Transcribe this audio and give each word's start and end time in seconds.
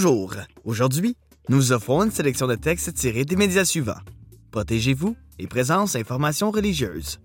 Bonjour. 0.00 0.32
Aujourd'hui, 0.62 1.16
nous 1.48 1.56
vous 1.56 1.72
offrons 1.72 2.04
une 2.04 2.12
sélection 2.12 2.46
de 2.46 2.54
textes 2.54 2.94
tirés 2.94 3.24
des 3.24 3.34
médias 3.34 3.64
suivants. 3.64 3.98
Protégez-vous 4.52 5.16
et 5.40 5.48
présence 5.48 5.96
informations 5.96 6.52
religieuses. 6.52 7.18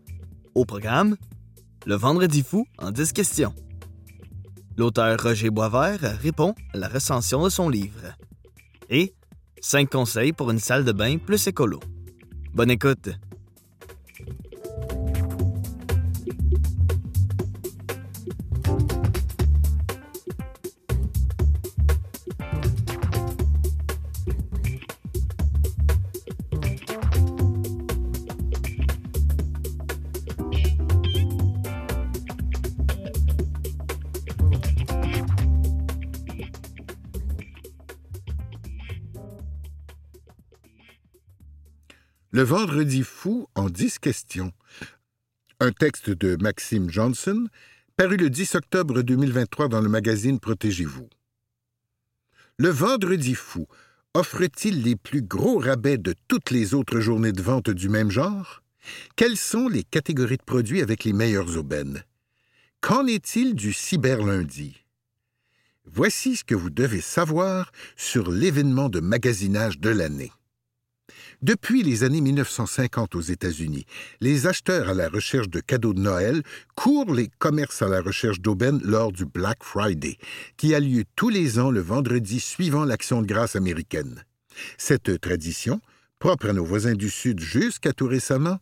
Au 0.56 0.66
programme, 0.66 1.16
le 1.86 1.94
Vendredi 1.94 2.42
fou 2.42 2.66
en 2.80 2.90
10 2.90 3.14
questions. 3.14 3.54
L'auteur 4.76 5.22
Roger 5.22 5.52
Boisvert 5.52 6.18
répond 6.20 6.56
à 6.74 6.78
la 6.80 6.88
recension 6.88 7.44
de 7.44 7.50
son 7.50 7.70
livre. 7.70 8.16
Et 8.90 9.14
5 9.62 9.88
conseils 9.92 10.34
pour 10.34 10.50
une 10.50 10.58
salle 10.58 10.84
de 10.84 10.94
bain 10.94 11.20
plus 11.20 11.46
écolo. 11.46 11.80
Bonne 12.56 12.72
écoute. 12.72 13.10
Le 42.44 42.50
Vendredi 42.50 43.04
fou 43.04 43.48
en 43.56 43.70
dix 43.70 44.00
questions. 44.00 44.52
Un 45.62 45.72
texte 45.72 46.10
de 46.10 46.36
Maxime 46.42 46.90
Johnson, 46.90 47.48
paru 47.96 48.18
le 48.18 48.30
10 48.30 48.56
octobre 48.56 49.02
2023 49.02 49.70
dans 49.70 49.80
le 49.80 49.88
magazine 49.88 50.42
Protégez-vous. 50.42 51.08
Le 52.58 52.68
Vendredi 52.68 53.34
fou 53.34 53.66
offre-t-il 54.14 54.84
les 54.84 54.98
plus 54.98 55.22
gros 55.22 55.58
rabais 55.58 55.98
de 55.98 56.14
toutes 56.28 56.52
les 56.52 56.74
autres 56.74 57.00
journées 57.00 57.32
de 57.32 57.42
vente 57.42 57.70
du 57.70 57.88
même 57.88 58.12
genre? 58.12 58.62
Quelles 59.16 59.38
sont 59.38 59.70
les 59.70 59.86
catégories 59.86 60.36
de 60.36 60.44
produits 60.44 60.82
avec 60.82 61.06
les 61.06 61.14
meilleures 61.14 61.56
aubaines? 61.58 62.04
Qu'en 62.82 63.08
est-il 63.08 63.56
du 63.56 63.72
cyberlundi? 63.72 64.84
Voici 65.86 66.36
ce 66.36 66.44
que 66.44 66.56
vous 66.56 66.72
devez 66.72 67.00
savoir 67.00 67.72
sur 67.96 68.30
l'événement 68.30 68.90
de 68.90 69.00
magasinage 69.00 69.80
de 69.80 69.92
l'année. 69.92 70.34
Depuis 71.44 71.84
les 71.84 72.06
années 72.06 72.22
1950 72.22 73.16
aux 73.16 73.22
États-Unis, 73.22 73.86
les 74.22 74.48
acheteurs 74.48 74.88
à 74.88 74.94
la 74.94 75.10
recherche 75.10 75.50
de 75.50 75.60
cadeaux 75.60 75.94
de 75.94 76.00
Noël 76.00 76.42
courent 76.74 77.14
les 77.14 77.28
commerces 77.38 77.82
à 77.82 77.90
la 77.90 78.00
recherche 78.00 78.40
d'aubaines 78.40 78.80
lors 78.82 79.12
du 79.12 79.26
Black 79.26 79.62
Friday, 79.62 80.16
qui 80.56 80.74
a 80.74 80.80
lieu 80.80 81.04
tous 81.18 81.28
les 81.28 81.60
ans 81.60 81.70
le 81.70 81.82
vendredi 81.82 82.40
suivant 82.40 82.86
l'Action 82.86 83.22
de 83.22 83.28
grâce 83.28 83.58
américaine. 83.58 84.24
Cette 84.78 85.20
tradition, 85.20 85.82
propre 86.18 86.48
à 86.48 86.54
nos 86.54 86.64
voisins 86.64 86.96
du 86.96 87.10
Sud 87.10 87.42
jusqu'à 87.42 87.92
tout 87.92 88.08
récemment, 88.08 88.60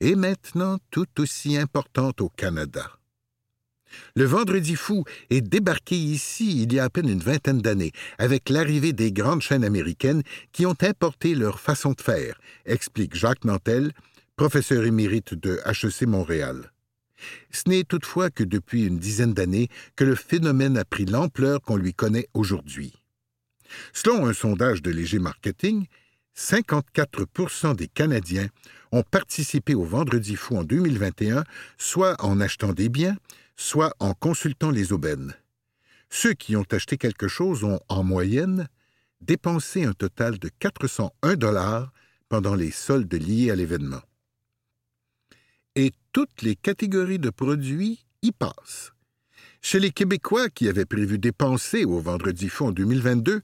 est 0.00 0.16
maintenant 0.16 0.78
tout 0.90 1.20
aussi 1.20 1.56
importante 1.56 2.20
au 2.20 2.28
Canada. 2.28 2.90
Le 4.14 4.24
Vendredi 4.24 4.76
fou 4.76 5.04
est 5.30 5.40
débarqué 5.40 5.96
ici 5.96 6.62
il 6.62 6.72
y 6.72 6.78
a 6.78 6.84
à 6.84 6.90
peine 6.90 7.08
une 7.08 7.20
vingtaine 7.20 7.60
d'années, 7.60 7.92
avec 8.18 8.48
l'arrivée 8.48 8.92
des 8.92 9.12
grandes 9.12 9.42
chaînes 9.42 9.64
américaines 9.64 10.22
qui 10.52 10.66
ont 10.66 10.76
importé 10.82 11.34
leur 11.34 11.60
façon 11.60 11.92
de 11.92 12.00
faire, 12.00 12.38
explique 12.64 13.14
Jacques 13.14 13.44
Nantel, 13.44 13.92
professeur 14.36 14.84
émérite 14.84 15.34
de 15.34 15.60
HEC 15.66 16.06
Montréal. 16.06 16.72
Ce 17.50 17.68
n'est 17.68 17.84
toutefois 17.84 18.30
que 18.30 18.44
depuis 18.44 18.84
une 18.84 18.98
dizaine 18.98 19.32
d'années 19.32 19.68
que 19.96 20.04
le 20.04 20.14
phénomène 20.14 20.76
a 20.76 20.84
pris 20.84 21.06
l'ampleur 21.06 21.60
qu'on 21.62 21.76
lui 21.76 21.94
connaît 21.94 22.28
aujourd'hui. 22.34 22.92
Selon 23.92 24.26
un 24.26 24.32
sondage 24.32 24.82
de 24.82 24.90
Léger 24.90 25.18
Marketing, 25.18 25.86
54 26.34 27.74
des 27.74 27.88
Canadiens 27.88 28.48
ont 28.92 29.02
participé 29.02 29.74
au 29.74 29.84
Vendredi 29.84 30.36
fou 30.36 30.56
en 30.56 30.64
2021, 30.64 31.44
soit 31.78 32.22
en 32.22 32.40
achetant 32.40 32.72
des 32.72 32.90
biens, 32.90 33.16
soit 33.56 33.94
en 33.98 34.14
consultant 34.14 34.70
les 34.70 34.92
aubaines. 34.92 35.34
Ceux 36.10 36.34
qui 36.34 36.56
ont 36.56 36.66
acheté 36.70 36.98
quelque 36.98 37.28
chose 37.28 37.64
ont, 37.64 37.80
en 37.88 38.04
moyenne, 38.04 38.68
dépensé 39.20 39.84
un 39.84 39.92
total 39.92 40.38
de 40.38 40.48
401 40.58 41.34
dollars 41.36 41.92
pendant 42.28 42.54
les 42.54 42.70
soldes 42.70 43.12
liés 43.14 43.50
à 43.50 43.56
l'événement. 43.56 44.02
Et 45.74 45.92
toutes 46.12 46.42
les 46.42 46.56
catégories 46.56 47.18
de 47.18 47.30
produits 47.30 48.06
y 48.22 48.32
passent. 48.32 48.92
Chez 49.62 49.80
les 49.80 49.90
Québécois 49.90 50.48
qui 50.48 50.68
avaient 50.68 50.86
prévu 50.86 51.18
dépenser 51.18 51.84
au 51.84 51.98
Vendredi 51.98 52.50
en 52.60 52.70
2022, 52.70 53.42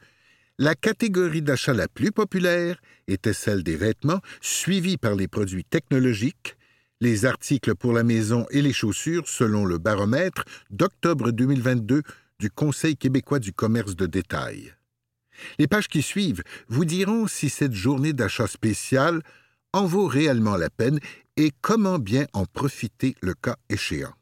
la 0.59 0.75
catégorie 0.75 1.43
d'achat 1.43 1.73
la 1.73 1.89
plus 1.89 2.12
populaire 2.12 2.81
était 3.09 3.33
celle 3.33 3.62
des 3.62 3.77
vêtements, 3.77 4.21
suivie 4.41 4.97
par 4.97 5.15
les 5.15 5.27
produits 5.27 5.65
technologiques, 5.65 6.56
les 7.02 7.24
articles 7.24 7.74
pour 7.74 7.92
la 7.92 8.04
maison 8.04 8.46
et 8.50 8.62
les 8.62 8.72
chaussures 8.72 9.26
selon 9.26 9.64
le 9.64 9.78
baromètre 9.78 10.44
d'octobre 10.70 11.32
2022 11.32 12.02
du 12.38 12.48
Conseil 12.48 12.96
québécois 12.96 13.40
du 13.40 13.52
commerce 13.52 13.96
de 13.96 14.06
détail. 14.06 14.72
Les 15.58 15.66
pages 15.66 15.88
qui 15.88 16.00
suivent 16.00 16.44
vous 16.68 16.84
diront 16.84 17.26
si 17.26 17.50
cette 17.50 17.72
journée 17.72 18.12
d'achat 18.12 18.46
spécial 18.46 19.20
en 19.72 19.84
vaut 19.84 20.06
réellement 20.06 20.56
la 20.56 20.70
peine 20.70 21.00
et 21.36 21.50
comment 21.60 21.98
bien 21.98 22.26
en 22.34 22.46
profiter 22.46 23.16
le 23.20 23.34
cas 23.34 23.56
échéant. 23.69 24.14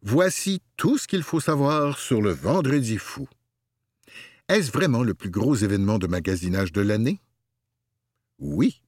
Voici 0.00 0.62
tout 0.78 0.96
ce 0.96 1.06
qu'il 1.06 1.22
faut 1.22 1.40
savoir 1.40 1.98
sur 1.98 2.22
le 2.22 2.30
Vendredi 2.30 2.96
fou. 2.96 3.28
Est-ce 4.48 4.72
vraiment 4.72 5.02
le 5.02 5.12
plus 5.12 5.30
gros 5.30 5.56
événement 5.56 5.98
de 5.98 6.06
magasinage 6.06 6.72
de 6.72 6.80
l'année? 6.80 7.20
Oui. 8.38 8.80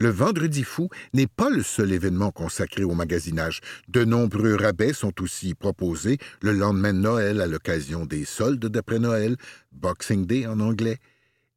Le 0.00 0.10
Vendredi 0.10 0.64
fou 0.64 0.88
n'est 1.12 1.26
pas 1.26 1.50
le 1.50 1.62
seul 1.62 1.92
événement 1.92 2.30
consacré 2.30 2.84
au 2.84 2.94
magasinage. 2.94 3.60
De 3.88 4.04
nombreux 4.04 4.56
rabais 4.56 4.92
sont 4.92 5.20
aussi 5.22 5.54
proposés 5.54 6.18
le 6.40 6.52
lendemain 6.52 6.92
de 6.92 6.98
Noël 6.98 7.40
à 7.40 7.46
l'occasion 7.46 8.06
des 8.06 8.24
soldes 8.24 8.66
d'après 8.66 8.98
Noël, 8.98 9.36
Boxing 9.72 10.26
Day 10.26 10.46
en 10.46 10.60
anglais, 10.60 10.98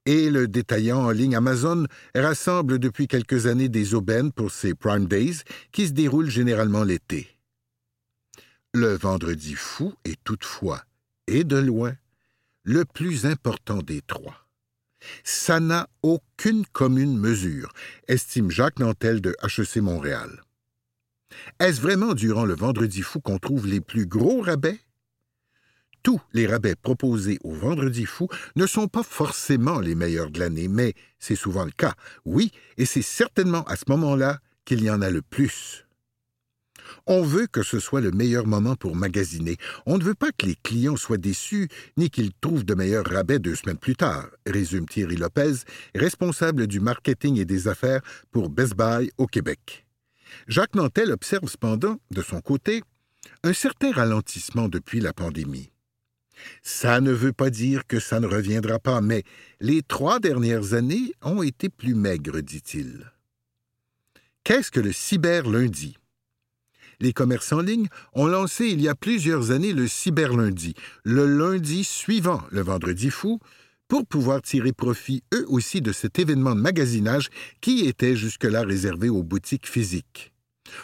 et 0.05 0.29
le 0.29 0.47
détaillant 0.47 1.05
en 1.05 1.11
ligne 1.11 1.35
Amazon 1.35 1.85
rassemble 2.15 2.79
depuis 2.79 3.07
quelques 3.07 3.45
années 3.45 3.69
des 3.69 3.93
aubaines 3.93 4.31
pour 4.31 4.51
ses 4.51 4.73
Prime 4.73 5.05
Days 5.05 5.43
qui 5.71 5.87
se 5.87 5.91
déroulent 5.91 6.29
généralement 6.29 6.83
l'été. 6.83 7.27
Le 8.73 8.95
Vendredi 8.95 9.55
fou 9.55 9.93
est 10.05 10.23
toutefois, 10.23 10.83
et 11.27 11.43
de 11.43 11.57
loin, 11.57 11.93
le 12.63 12.85
plus 12.85 13.25
important 13.25 13.79
des 13.79 14.01
trois. 14.01 14.48
Ça 15.23 15.59
n'a 15.59 15.87
aucune 16.03 16.65
commune 16.65 17.17
mesure, 17.17 17.71
estime 18.07 18.51
Jacques 18.51 18.79
Nantel 18.79 19.21
de 19.21 19.35
HEC 19.43 19.77
Montréal. 19.77 20.43
Est-ce 21.59 21.81
vraiment 21.81 22.13
durant 22.13 22.45
le 22.45 22.55
Vendredi 22.55 23.01
fou 23.01 23.19
qu'on 23.19 23.37
trouve 23.37 23.67
les 23.67 23.81
plus 23.81 24.05
gros 24.05 24.41
rabais? 24.41 24.79
Tous 26.01 26.21
les 26.33 26.47
rabais 26.47 26.75
proposés 26.75 27.39
au 27.43 27.53
Vendredi 27.53 28.05
fou 28.05 28.29
ne 28.55 28.65
sont 28.65 28.87
pas 28.87 29.03
forcément 29.03 29.79
les 29.79 29.95
meilleurs 29.95 30.31
de 30.31 30.39
l'année, 30.39 30.67
mais 30.67 30.93
c'est 31.19 31.35
souvent 31.35 31.65
le 31.65 31.71
cas, 31.71 31.93
oui, 32.25 32.51
et 32.77 32.85
c'est 32.85 33.01
certainement 33.01 33.63
à 33.63 33.75
ce 33.75 33.85
moment-là 33.89 34.39
qu'il 34.65 34.83
y 34.83 34.89
en 34.89 35.01
a 35.01 35.09
le 35.09 35.21
plus. 35.21 35.85
On 37.05 37.23
veut 37.23 37.47
que 37.47 37.63
ce 37.63 37.79
soit 37.79 38.01
le 38.01 38.11
meilleur 38.11 38.47
moment 38.47 38.75
pour 38.75 38.95
magasiner. 38.95 39.57
On 39.85 39.97
ne 39.97 40.03
veut 40.03 40.15
pas 40.15 40.31
que 40.31 40.45
les 40.45 40.55
clients 40.55 40.95
soient 40.95 41.17
déçus, 41.17 41.69
ni 41.97 42.09
qu'ils 42.09 42.31
trouvent 42.41 42.65
de 42.65 42.75
meilleurs 42.75 43.05
rabais 43.05 43.39
deux 43.39 43.55
semaines 43.55 43.77
plus 43.77 43.95
tard, 43.95 44.27
résume 44.45 44.87
Thierry 44.87 45.15
Lopez, 45.15 45.53
responsable 45.95 46.67
du 46.67 46.79
marketing 46.79 47.37
et 47.37 47.45
des 47.45 47.67
affaires 47.67 48.01
pour 48.31 48.49
Best 48.49 48.75
Buy 48.75 49.11
au 49.17 49.27
Québec. 49.27 49.85
Jacques 50.47 50.75
Nantel 50.75 51.11
observe 51.11 51.47
cependant, 51.49 51.97
de 52.11 52.21
son 52.21 52.41
côté, 52.41 52.81
un 53.43 53.53
certain 53.53 53.91
ralentissement 53.91 54.69
depuis 54.69 54.99
la 54.99 55.13
pandémie. 55.13 55.71
Ça 56.63 57.01
ne 57.01 57.11
veut 57.11 57.33
pas 57.33 57.49
dire 57.49 57.85
que 57.85 57.99
ça 57.99 58.19
ne 58.19 58.27
reviendra 58.27 58.79
pas, 58.79 59.01
mais 59.01 59.23
les 59.59 59.81
trois 59.81 60.19
dernières 60.19 60.73
années 60.73 61.13
ont 61.21 61.43
été 61.43 61.69
plus 61.69 61.95
maigres, 61.95 62.41
dit-il. 62.41 63.11
Qu'est-ce 64.43 64.71
que 64.71 64.79
le 64.79 64.93
cyber-lundi? 64.93 65.98
Les 66.99 67.13
commerces 67.13 67.51
en 67.51 67.61
ligne 67.61 67.87
ont 68.13 68.27
lancé 68.27 68.65
il 68.67 68.81
y 68.81 68.87
a 68.87 68.95
plusieurs 68.95 69.51
années 69.51 69.73
le 69.73 69.87
cyberlundi, 69.87 70.73
le 71.03 71.25
lundi 71.25 71.83
suivant 71.83 72.41
le 72.51 72.61
vendredi 72.61 73.09
fou, 73.09 73.39
pour 73.87 74.05
pouvoir 74.05 74.41
tirer 74.41 74.71
profit 74.71 75.23
eux 75.33 75.45
aussi 75.47 75.81
de 75.81 75.91
cet 75.91 76.19
événement 76.19 76.55
de 76.55 76.61
magasinage 76.61 77.29
qui 77.59 77.85
était 77.87 78.15
jusque-là 78.15 78.61
réservé 78.61 79.09
aux 79.09 79.23
boutiques 79.23 79.67
physiques. 79.67 80.31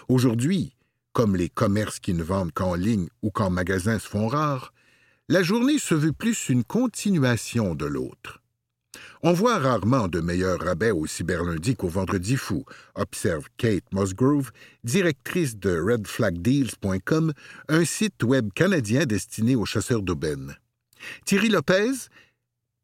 Aujourd'hui, 0.10 0.74
comme 1.14 1.36
les 1.36 1.50
commerces 1.50 2.00
qui 2.00 2.14
ne 2.14 2.24
vendent 2.24 2.52
qu'en 2.52 2.76
ligne 2.76 3.08
ou 3.22 3.30
qu'en 3.30 3.50
magasin 3.50 4.00
se 4.00 4.08
font 4.08 4.28
rares, 4.28 4.74
la 5.30 5.44
journée 5.44 5.80
se 5.80 5.96
veut 5.96 6.14
plus 6.14 6.50
une 6.50 6.64
continuation 6.64 7.76
de 7.76 7.86
l'autre. 7.86 8.42
On 9.24 9.33
voit 9.33 9.59
rarement 9.59 10.07
de 10.07 10.19
meilleurs 10.19 10.59
rabais 10.59 10.92
au 10.92 11.06
cyberlundi 11.06 11.75
qu'au 11.75 11.88
vendredi 11.88 12.36
fou, 12.36 12.65
observe 12.95 13.45
Kate 13.57 13.86
Musgrove, 13.94 14.51
directrice 14.83 15.57
de 15.57 15.80
redflagdeals.com, 15.80 17.33
un 17.69 17.86
site 17.86 18.24
web 18.24 18.50
canadien 18.53 19.06
destiné 19.06 19.56
aux 19.56 19.65
chasseurs 19.65 20.01
d'aubaines. 20.01 20.56
Thierry 21.25 21.50
Lopez, 21.50 22.09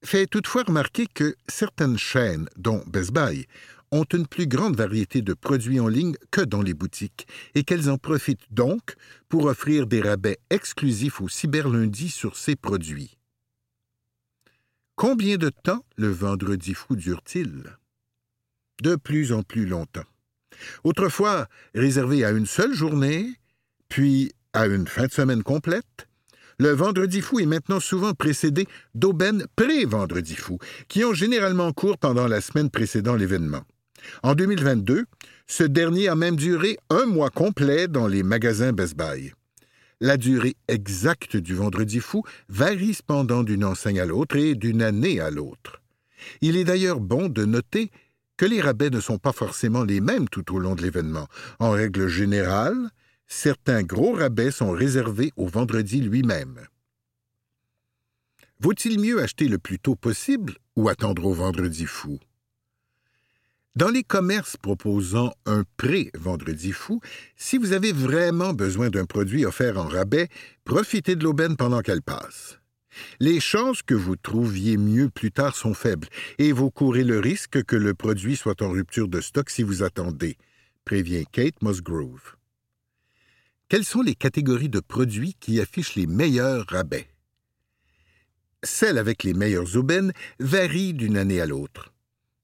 fait 0.04 0.28
toutefois 0.28 0.64
remarquer 0.64 1.08
que 1.14 1.36
certaines 1.48 1.98
chaînes, 1.98 2.50
dont 2.58 2.84
Best 2.88 3.12
Buy, 3.12 3.46
ont 3.92 4.06
une 4.14 4.26
plus 4.26 4.48
grande 4.48 4.76
variété 4.76 5.22
de 5.22 5.34
produits 5.34 5.80
en 5.80 5.88
ligne 5.88 6.16
que 6.32 6.42
dans 6.42 6.62
les 6.62 6.74
boutiques 6.74 7.28
et 7.56 7.64
qu'elles 7.64 7.90
en 7.90 7.98
profitent 7.98 8.48
donc 8.52 8.96
pour 9.28 9.46
offrir 9.46 9.86
des 9.86 10.02
rabais 10.02 10.40
exclusifs 10.50 11.22
au 11.22 11.28
cyberlundi 11.28 12.10
sur 12.10 12.38
ces 12.38 12.56
produits. 12.56 13.18
Combien 15.02 15.38
de 15.38 15.50
temps 15.50 15.84
le 15.98 16.10
vendredi 16.10 16.76
fou 16.76 16.96
dure-t-il? 16.96 17.64
De 18.84 18.96
plus 18.96 19.34
en 19.34 19.42
plus 19.42 19.66
longtemps. 19.66 20.06
Autrefois 20.84 21.48
réservé 21.74 22.24
à 22.24 22.30
une 22.30 22.46
seule 22.46 22.76
journée, 22.76 23.26
puis 23.90 24.32
à 24.54 24.68
une 24.68 24.86
fin 24.86 25.08
de 25.08 25.12
semaine 25.12 25.42
complète, 25.42 26.08
le 26.60 26.70
vendredi 26.70 27.22
fou 27.22 27.40
est 27.40 27.48
maintenant 27.48 27.80
souvent 27.80 28.14
précédé 28.14 28.68
d'aubaines 28.94 29.48
pré-vendredi 29.56 30.36
fou, 30.36 30.60
qui 30.88 31.04
ont 31.04 31.16
généralement 31.16 31.74
cours 31.74 31.98
pendant 31.98 32.28
la 32.28 32.40
semaine 32.40 32.70
précédant 32.70 33.16
l'événement. 33.16 33.64
En 34.22 34.36
2022, 34.36 35.06
ce 35.48 35.64
dernier 35.64 36.10
a 36.10 36.16
même 36.16 36.36
duré 36.36 36.78
un 36.92 37.08
mois 37.08 37.32
complet 37.32 37.88
dans 37.88 38.06
les 38.06 38.22
magasins 38.22 38.72
Best 38.72 38.96
Buy. 38.96 39.34
La 40.04 40.18
durée 40.18 40.56
exacte 40.68 41.38
du 41.38 41.54
vendredi 41.54 42.00
fou 42.00 42.24
varie 42.50 42.96
cependant 42.96 43.44
d'une 43.44 43.64
enseigne 43.64 44.00
à 44.00 44.06
l'autre 44.06 44.36
et 44.36 44.56
d'une 44.56 44.82
année 44.82 45.20
à 45.20 45.30
l'autre. 45.30 45.80
Il 46.42 46.58
est 46.58 46.64
d'ailleurs 46.64 47.00
bon 47.00 47.30
de 47.30 47.46
noter 47.46 47.92
que 48.36 48.46
les 48.48 48.62
rabais 48.62 48.90
ne 48.90 49.00
sont 49.00 49.20
pas 49.20 49.32
forcément 49.32 49.84
les 49.84 50.02
mêmes 50.02 50.28
tout 50.28 50.56
au 50.56 50.58
long 50.58 50.74
de 50.74 50.82
l'événement. 50.82 51.28
En 51.60 51.70
règle 51.70 52.08
générale, 52.08 52.90
certains 53.28 53.84
gros 53.84 54.14
rabais 54.14 54.50
sont 54.50 54.72
réservés 54.72 55.32
au 55.36 55.46
vendredi 55.46 56.02
lui-même. 56.02 56.60
Vaut-il 58.60 59.00
mieux 59.00 59.22
acheter 59.22 59.48
le 59.48 59.60
plus 59.60 59.78
tôt 59.78 59.96
possible 59.96 60.56
ou 60.76 60.90
attendre 60.90 61.26
au 61.26 61.34
vendredi 61.34 61.86
fou? 61.86 62.20
Dans 63.78 63.90
les 63.90 64.04
commerces 64.04 64.58
proposant 64.58 65.34
un 65.46 65.64
pré-vendredi 65.78 66.74
fou, 66.74 67.00
si 67.38 67.58
vous 67.58 67.72
avez 67.72 67.94
vraiment 67.94 68.54
besoin 68.54 68.90
d'un 68.90 69.06
produit 69.06 69.46
offert 69.46 69.78
en 69.78 69.88
rabais, 69.88 70.28
profitez 70.66 71.16
de 71.16 71.24
l'aubaine 71.24 71.56
pendant 71.56 71.80
qu'elle 71.80 72.02
passe. 72.02 72.60
Les 73.22 73.40
chances 73.40 73.82
que 73.82 73.94
vous 73.94 74.18
trouviez 74.18 74.76
mieux 74.76 75.10
plus 75.10 75.32
tard 75.32 75.56
sont 75.56 75.74
faibles, 75.74 76.10
et 76.38 76.52
vous 76.52 76.70
courez 76.70 77.06
le 77.06 77.20
risque 77.20 77.64
que 77.64 77.78
le 77.78 77.94
produit 77.94 78.36
soit 78.36 78.62
en 78.62 78.72
rupture 78.72 79.08
de 79.08 79.22
stock 79.22 79.50
si 79.50 79.64
vous 79.64 79.84
attendez, 79.84 80.38
prévient 80.84 81.24
Kate 81.32 81.62
Musgrove. 81.62 82.36
Quelles 83.70 83.86
sont 83.86 84.02
les 84.02 84.16
catégories 84.16 84.68
de 84.68 84.82
produits 84.82 85.38
qui 85.40 85.62
affichent 85.62 85.96
les 85.96 86.08
meilleurs 86.08 86.66
rabais? 86.68 87.08
Celles 88.64 88.98
avec 88.98 89.24
les 89.24 89.34
meilleures 89.34 89.78
aubaines 89.78 90.12
varient 90.40 90.94
d'une 90.94 91.16
année 91.16 91.40
à 91.40 91.46
l'autre. 91.46 91.94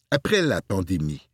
Après 0.09 0.42
la 0.42 0.62
pandémie, 0.62 1.27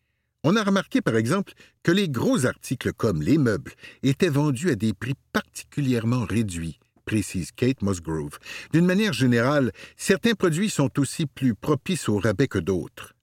on 0.43 0.55
a 0.55 0.63
remarqué 0.63 0.99
par 0.99 1.15
exemple 1.15 1.53
que 1.83 1.91
les 1.91 2.09
gros 2.09 2.47
articles 2.47 2.91
comme 2.91 3.21
les 3.21 3.37
meubles 3.37 3.73
étaient 4.01 4.29
vendus 4.29 4.71
à 4.71 4.75
des 4.75 4.93
prix 4.93 5.13
particulièrement 5.31 6.25
réduits, 6.25 6.79
précise 7.05 7.51
Kate 7.51 7.83
Musgrove. 7.83 8.39
D'une 8.71 8.87
manière 8.87 9.13
générale, 9.13 9.71
certains 9.95 10.33
produits 10.33 10.71
sont 10.71 10.89
aussi 10.99 11.27
plus 11.27 11.53
propices 11.53 12.09
au 12.09 12.17
rabais 12.17 12.47
que 12.47 12.57
d'autres. 12.57 13.13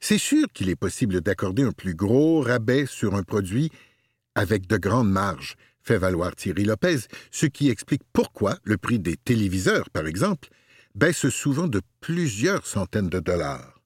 C'est 0.00 0.16
sûr 0.16 0.46
qu'il 0.54 0.70
est 0.70 0.76
possible 0.76 1.20
d'accorder 1.20 1.64
un 1.64 1.72
plus 1.72 1.94
gros 1.94 2.40
rabais 2.40 2.86
sur 2.86 3.14
un 3.14 3.22
produit 3.22 3.70
avec 4.34 4.66
de 4.66 4.78
grandes 4.78 5.10
marges, 5.10 5.56
fait 5.82 5.98
valoir 5.98 6.34
Thierry 6.34 6.64
Lopez, 6.64 7.00
ce 7.30 7.44
qui 7.44 7.68
explique 7.68 8.02
pourquoi 8.14 8.56
le 8.64 8.78
prix 8.78 8.98
des 8.98 9.18
téléviseurs, 9.18 9.90
par 9.90 10.06
exemple, 10.06 10.48
baisse 10.94 11.28
souvent 11.28 11.68
de 11.68 11.82
plusieurs 12.00 12.66
centaines 12.66 13.10
de 13.10 13.20
dollars. 13.20 13.79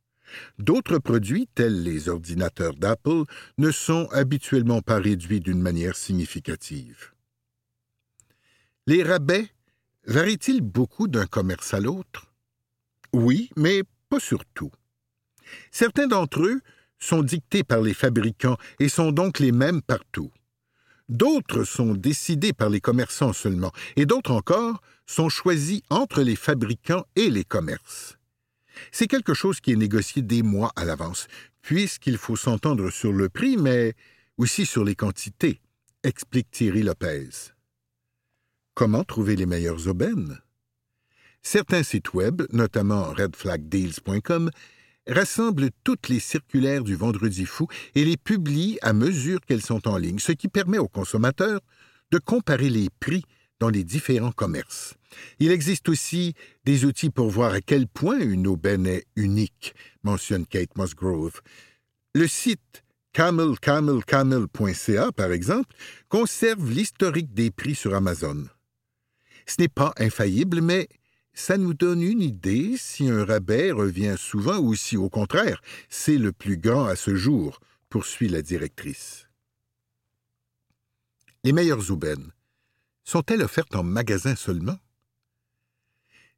D'autres 0.59 0.99
produits, 0.99 1.49
tels 1.55 1.83
les 1.83 2.09
ordinateurs 2.09 2.75
d'Apple, 2.75 3.25
ne 3.59 3.71
sont 3.71 4.09
habituellement 4.13 4.83
pas 4.83 4.99
réduits 4.99 5.41
d'une 5.41 5.61
manière 5.61 5.97
significative. 5.97 7.13
Les 8.87 9.03
rabais 9.03 9.49
varient-ils 10.07 10.61
beaucoup 10.61 11.09
d'un 11.09 11.27
commerce 11.27 11.75
à 11.75 11.81
l'autre? 11.81 12.33
Oui, 13.13 13.51
mais 13.57 13.83
pas 14.09 14.21
surtout. 14.21 14.71
Certains 15.71 16.07
d'entre 16.07 16.43
eux 16.43 16.61
sont 16.99 17.23
dictés 17.23 17.65
par 17.65 17.81
les 17.81 17.95
fabricants 17.95 18.57
et 18.81 18.89
sont 18.89 19.13
donc 19.13 19.39
les 19.39 19.53
mêmes 19.53 19.83
partout. 19.83 20.33
D'autres 21.09 21.65
sont 21.65 21.95
décidés 21.95 22.53
par 22.55 22.71
les 22.71 22.81
commerçants 22.81 23.35
seulement, 23.35 23.73
et 23.97 24.07
d'autres 24.07 24.31
encore 24.31 24.81
sont 25.07 25.29
choisis 25.29 25.83
entre 25.91 26.23
les 26.23 26.37
fabricants 26.37 27.05
et 27.15 27.29
les 27.29 27.45
commerces. 27.45 28.19
C'est 28.93 29.07
quelque 29.07 29.35
chose 29.35 29.61
qui 29.61 29.73
est 29.73 29.77
négocié 29.77 30.23
des 30.23 30.43
mois 30.43 30.73
à 30.77 30.85
l'avance, 30.85 31.27
puisqu'il 31.63 32.19
faut 32.19 32.37
s'entendre 32.37 32.91
sur 32.91 33.13
le 33.13 33.29
prix, 33.29 33.57
mais 33.57 33.95
aussi 34.37 34.67
sur 34.67 34.85
les 34.85 34.95
quantités, 34.95 35.61
explique 36.03 36.51
Thierry 36.51 36.83
Lopez. 36.83 37.29
Comment 38.75 39.05
trouver 39.05 39.37
les 39.37 39.47
meilleures 39.47 39.87
aubaines? 39.87 40.41
Certains 41.43 41.83
sites 41.83 42.15
web, 42.15 42.43
notamment 42.53 43.13
redflagdeals.com, 43.13 44.51
rassemblent 45.07 45.71
toutes 45.85 46.09
les 46.09 46.19
circulaires 46.19 46.83
du 46.83 46.97
Vendredi 46.97 47.45
fou 47.45 47.69
et 47.95 48.05
les 48.05 48.17
publient 48.17 48.79
à 48.83 48.93
mesure 48.93 49.41
qu'elles 49.43 49.63
sont 49.63 49.87
en 49.87 49.99
ligne, 49.99 50.19
ce 50.19 50.33
qui 50.33 50.49
permet 50.49 50.79
aux 50.79 50.89
consommateurs 50.89 51.61
de 52.11 52.19
comparer 52.19 52.71
les 52.71 52.89
prix 53.01 53.25
dans 53.65 53.71
les 53.71 53.83
différents 53.83 54.31
commerces. 54.31 54.93
Il 55.39 55.51
existe 55.51 55.89
aussi 55.89 56.35
des 56.67 56.85
outils 56.85 57.09
pour 57.09 57.31
voir 57.31 57.55
à 57.55 57.63
quel 57.63 57.89
point 57.89 58.21
une 58.21 58.47
aubaine 58.47 58.87
est 58.87 59.07
unique, 59.17 59.75
mentionne 60.03 60.45
Kate 60.45 60.77
Musgrove. 60.77 61.41
Le 62.15 62.29
site 62.29 62.85
camelcamelcamel.ca, 63.15 65.13
par 65.13 65.33
exemple, 65.33 65.75
conserve 66.11 66.71
l'historique 66.71 67.33
des 67.33 67.51
prix 67.51 67.75
sur 67.75 67.95
Amazon. 67.95 68.45
Ce 69.47 69.55
n'est 69.59 69.69
pas 69.69 69.95
infaillible, 69.97 70.61
mais 70.61 70.87
ça 71.33 71.57
nous 71.57 71.73
donne 71.73 72.03
une 72.03 72.21
idée 72.21 72.75
si 72.77 73.09
un 73.09 73.25
rabais 73.25 73.71
revient 73.71 74.17
souvent 74.19 74.59
ou 74.59 74.75
si, 74.75 74.99
au 74.99 75.09
contraire, 75.09 75.63
c'est 75.89 76.19
le 76.19 76.33
plus 76.33 76.59
grand 76.59 76.85
à 76.85 76.97
ce 76.97 77.15
jour, 77.15 77.61
poursuit 77.89 78.29
la 78.29 78.43
directrice. 78.43 79.27
Les 81.45 81.55
meilleures 81.55 81.91
aubaines 81.91 82.31
sont-elles 83.05 83.43
offertes 83.43 83.77
en 83.77 83.83
magasin 83.83 84.35
seulement? 84.35 84.79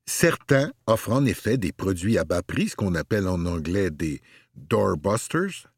Certains 0.04 0.73
offrent 0.87 1.12
en 1.12 1.25
effet 1.25 1.56
des 1.56 1.73
produits 1.73 2.18
à 2.18 2.25
bas 2.25 2.42
prix, 2.42 2.68
ce 2.68 2.76
qu'on 2.76 2.94
appelle 2.94 3.26
en 3.26 3.44
anglais 3.46 3.90
des 3.90 4.20
doorbusters, 4.54 5.73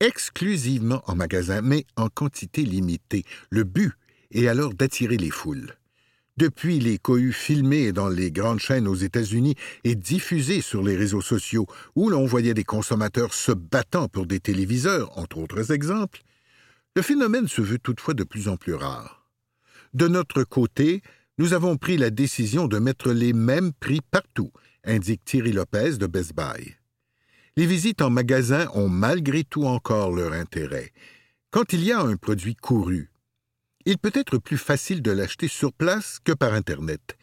exclusivement 0.00 1.02
en 1.06 1.14
magasin, 1.14 1.62
mais 1.62 1.86
en 1.96 2.08
quantité 2.08 2.62
limitée. 2.62 3.24
Le 3.48 3.64
but 3.64 3.92
est 4.32 4.48
alors 4.48 4.74
d'attirer 4.74 5.16
les 5.16 5.30
foules. 5.30 5.74
Depuis 6.36 6.80
les 6.80 6.98
cohues 6.98 7.32
filmés 7.32 7.92
dans 7.92 8.08
les 8.08 8.32
grandes 8.32 8.58
chaînes 8.58 8.88
aux 8.88 8.94
États-Unis 8.94 9.54
et 9.84 9.94
diffusés 9.94 10.60
sur 10.60 10.82
les 10.82 10.96
réseaux 10.96 11.20
sociaux, 11.20 11.66
où 11.94 12.10
l'on 12.10 12.26
voyait 12.26 12.54
des 12.54 12.64
consommateurs 12.64 13.32
se 13.32 13.52
battant 13.52 14.08
pour 14.08 14.26
des 14.26 14.40
téléviseurs, 14.40 15.16
entre 15.16 15.38
autres 15.38 15.70
exemples, 15.70 16.22
le 16.96 17.02
phénomène 17.02 17.48
se 17.48 17.62
veut 17.62 17.78
toutefois 17.78 18.14
de 18.14 18.24
plus 18.24 18.48
en 18.48 18.56
plus 18.56 18.74
rare. 18.74 19.23
De 19.94 20.08
notre 20.08 20.42
côté, 20.42 21.02
nous 21.38 21.52
avons 21.52 21.76
pris 21.76 21.96
la 21.96 22.10
décision 22.10 22.66
de 22.66 22.80
mettre 22.80 23.12
les 23.12 23.32
mêmes 23.32 23.72
prix 23.72 24.00
partout, 24.10 24.50
indique 24.82 25.24
Thierry 25.24 25.52
Lopez 25.52 25.98
de 25.98 26.08
Best 26.08 26.34
Buy. 26.34 26.74
Les 27.56 27.66
visites 27.66 28.02
en 28.02 28.10
magasin 28.10 28.68
ont 28.74 28.88
malgré 28.88 29.44
tout 29.44 29.64
encore 29.64 30.10
leur 30.10 30.32
intérêt. 30.32 30.92
Quand 31.52 31.72
il 31.72 31.84
y 31.84 31.92
a 31.92 32.00
un 32.00 32.16
produit 32.16 32.56
couru, 32.56 33.12
il 33.86 33.98
peut 33.98 34.10
être 34.14 34.38
plus 34.38 34.58
facile 34.58 35.00
de 35.00 35.12
l'acheter 35.12 35.46
sur 35.46 35.72
place 35.72 36.18
que 36.24 36.32
par 36.32 36.54
Internet. 36.54 37.16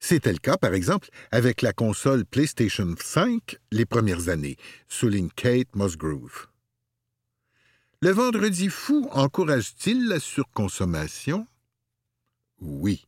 C'était 0.00 0.32
le 0.32 0.38
cas, 0.38 0.56
par 0.56 0.74
exemple, 0.74 1.08
avec 1.30 1.62
la 1.62 1.72
console 1.72 2.24
PlayStation 2.24 2.94
5 2.98 3.58
les 3.70 3.86
premières 3.86 4.28
années, 4.28 4.56
souligne 4.88 5.28
Kate 5.36 5.76
Musgrove. 5.76 6.48
Le 8.00 8.10
vendredi 8.10 8.68
fou 8.68 9.08
encourage-t-il 9.12 10.08
la 10.08 10.18
surconsommation? 10.18 11.46
Oui. 12.60 13.06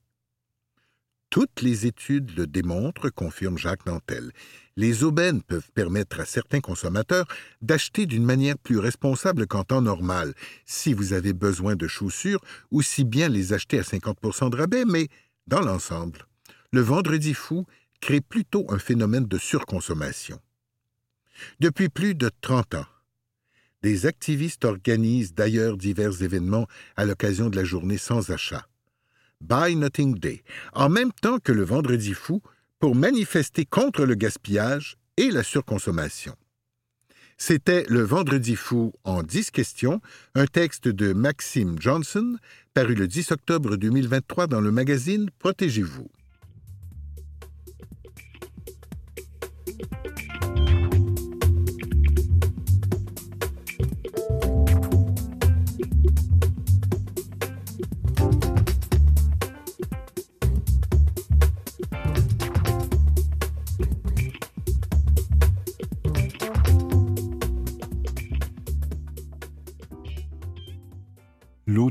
Toutes 1.31 1.63
les 1.63 1.87
études 1.87 2.37
le 2.37 2.47
démontrent, 2.49 3.09
confirme 3.09 3.57
Jacques 3.57 3.87
Nantel. 3.87 4.33
Les 4.77 5.05
aubaines 5.05 5.43
peuvent 5.43 5.71
permettre 5.73 6.19
à 6.19 6.25
certains 6.25 6.61
consommateurs 6.61 7.27
d'acheter 7.63 8.07
d'une 8.07 8.25
manière 8.25 8.59
plus 8.59 8.79
responsable 8.79 9.47
qu'en 9.47 9.63
temps 9.63 9.83
normal, 9.83 10.35
si 10.67 10.93
vous 10.93 11.13
avez 11.13 11.33
besoin 11.33 11.77
de 11.77 11.87
chaussures, 11.87 12.41
ou 12.73 12.83
si 12.83 13.05
bien 13.05 13.29
les 13.29 13.53
acheter 13.53 13.79
à 13.79 13.83
50% 13.83 14.51
de 14.51 14.57
rabais, 14.57 14.85
mais 14.85 15.07
dans 15.47 15.61
l'ensemble, 15.61 16.27
le 16.73 16.81
vendredi 16.81 17.35
fou 17.35 17.65
crée 18.01 18.21
plutôt 18.21 18.67
un 18.71 18.79
phénomène 18.79 19.27
de 19.27 19.39
surconsommation. 19.39 20.41
Depuis 21.61 21.89
plus 21.89 22.15
de 22.15 22.31
30 22.41 22.75
ans, 22.75 22.87
des 23.83 24.07
activistes 24.07 24.65
organisent 24.65 25.33
d'ailleurs 25.33 25.77
divers 25.77 26.23
événements 26.23 26.67
à 26.97 27.05
l'occasion 27.05 27.51
de 27.51 27.57
la 27.57 27.65
journée 27.65 27.99
sans 27.99 28.31
achat. 28.31 28.67
Buy 29.41 29.77
Nothing 29.77 30.19
Day, 30.19 30.43
en 30.75 30.89
même 30.89 31.13
temps 31.13 31.39
que 31.39 31.53
le 31.53 31.65
Vendredi 31.65 32.15
fou, 32.15 32.43
pour 32.79 32.95
manifester 32.95 33.65
contre 33.65 34.05
le 34.05 34.15
gaspillage 34.15 34.97
et 35.17 35.31
la 35.31 35.43
surconsommation. 35.43 36.35
C'était 37.37 37.87
Le 37.89 38.03
Vendredi 38.03 38.55
fou 38.55 38.93
en 39.05 39.23
10 39.23 39.51
questions, 39.51 40.03
un 40.35 40.47
texte 40.47 40.89
de 40.89 41.15
Maxime 41.15 41.77
Johnson, 41.81 42.37
paru 42.75 42.95
le 42.95 43.09
10 43.09 43.33
octobre 43.33 43.77
2023 43.77 44.47
dans 44.47 44.61
le 44.61 44.71
magazine 44.71 45.31
Protégez-vous. 45.39 46.11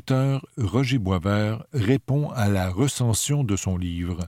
L'auteur 0.10 0.48
Roger 0.58 0.98
Boisvert 0.98 1.64
répond 1.72 2.30
à 2.32 2.50
la 2.50 2.72
recension 2.72 3.44
de 3.44 3.56
son 3.56 3.78
livre, 3.78 4.28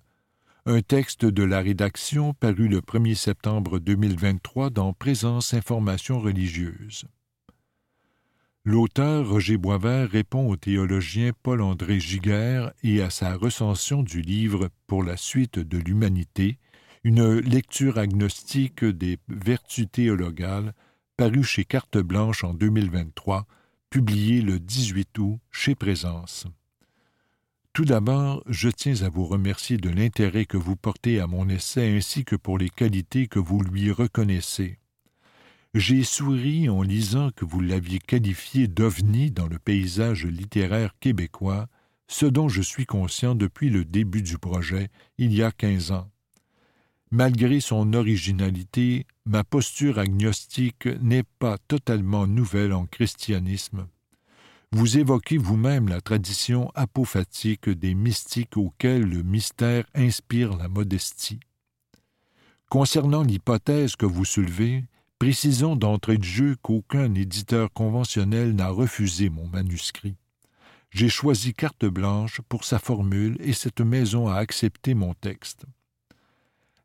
un 0.67 0.81
texte 0.81 1.25
de 1.25 1.43
la 1.43 1.59
rédaction 1.59 2.35
paru 2.35 2.67
le 2.67 2.81
1er 2.81 3.15
septembre 3.15 3.79
2023 3.79 4.69
dans 4.69 4.93
Présence 4.93 5.55
Information 5.55 6.19
religieuse. 6.19 7.05
L'auteur 8.63 9.27
Roger 9.27 9.57
Boisvert 9.57 10.07
répond 10.07 10.47
au 10.49 10.55
théologien 10.55 11.31
Paul-André 11.41 11.99
Giguère 11.99 12.73
et 12.83 13.01
à 13.01 13.09
sa 13.09 13.33
recension 13.35 14.03
du 14.03 14.21
livre 14.21 14.69
Pour 14.85 15.03
la 15.03 15.17
suite 15.17 15.57
de 15.57 15.79
l'humanité, 15.79 16.59
une 17.03 17.39
lecture 17.39 17.97
agnostique 17.97 18.85
des 18.85 19.17
vertus 19.29 19.87
théologales, 19.91 20.75
paru 21.17 21.43
chez 21.43 21.65
Carte 21.65 21.97
Blanche 21.97 22.43
en 22.43 22.53
2023, 22.53 23.47
publié 23.91 24.41
le 24.41 24.57
18 24.57 25.17
août 25.19 25.39
chez 25.51 25.75
Présence. 25.75 26.47
Tout 27.73 27.83
d'abord, 27.83 28.41
je 28.47 28.69
tiens 28.69 29.01
à 29.01 29.09
vous 29.09 29.25
remercier 29.25 29.75
de 29.75 29.89
l'intérêt 29.89 30.45
que 30.45 30.55
vous 30.55 30.77
portez 30.77 31.19
à 31.19 31.27
mon 31.27 31.49
essai 31.49 31.97
ainsi 31.97 32.23
que 32.23 32.37
pour 32.37 32.57
les 32.57 32.69
qualités 32.69 33.27
que 33.27 33.37
vous 33.37 33.61
lui 33.61 33.91
reconnaissez. 33.91 34.79
J'ai 35.73 36.03
souri 36.03 36.69
en 36.69 36.83
lisant 36.83 37.31
que 37.31 37.43
vous 37.43 37.59
l'aviez 37.59 37.99
qualifié 37.99 38.69
d'ovni 38.69 39.29
dans 39.29 39.47
le 39.47 39.59
paysage 39.59 40.25
littéraire 40.25 40.97
québécois, 41.01 41.67
ce 42.07 42.25
dont 42.25 42.47
je 42.47 42.61
suis 42.61 42.85
conscient 42.85 43.35
depuis 43.35 43.69
le 43.69 43.83
début 43.83 44.21
du 44.21 44.37
projet, 44.37 44.87
il 45.17 45.33
y 45.33 45.43
a 45.43 45.51
quinze 45.51 45.91
ans. 45.91 46.09
Malgré 47.13 47.59
son 47.59 47.91
originalité, 47.91 49.05
ma 49.25 49.43
posture 49.43 49.99
agnostique 49.99 50.87
n'est 51.01 51.25
pas 51.39 51.57
totalement 51.57 52.25
nouvelle 52.25 52.71
en 52.71 52.85
christianisme. 52.85 53.85
Vous 54.71 54.97
évoquez 54.97 55.37
vous-même 55.37 55.89
la 55.89 55.99
tradition 55.99 56.71
apophatique 56.73 57.67
des 57.67 57.95
mystiques 57.95 58.55
auxquels 58.55 59.03
le 59.03 59.23
mystère 59.23 59.83
inspire 59.93 60.55
la 60.55 60.69
modestie. 60.69 61.41
Concernant 62.69 63.23
l'hypothèse 63.23 63.97
que 63.97 64.05
vous 64.05 64.23
soulevez, 64.23 64.85
précisons 65.19 65.75
d'entrée 65.75 66.17
de 66.17 66.23
jeu 66.23 66.55
qu'aucun 66.61 67.13
éditeur 67.13 67.73
conventionnel 67.73 68.55
n'a 68.55 68.69
refusé 68.69 69.29
mon 69.29 69.47
manuscrit. 69.47 70.15
J'ai 70.91 71.09
choisi 71.09 71.53
carte 71.53 71.85
blanche 71.85 72.39
pour 72.47 72.63
sa 72.63 72.79
formule 72.79 73.35
et 73.41 73.51
cette 73.51 73.81
maison 73.81 74.29
a 74.29 74.35
accepté 74.35 74.93
mon 74.93 75.13
texte. 75.13 75.65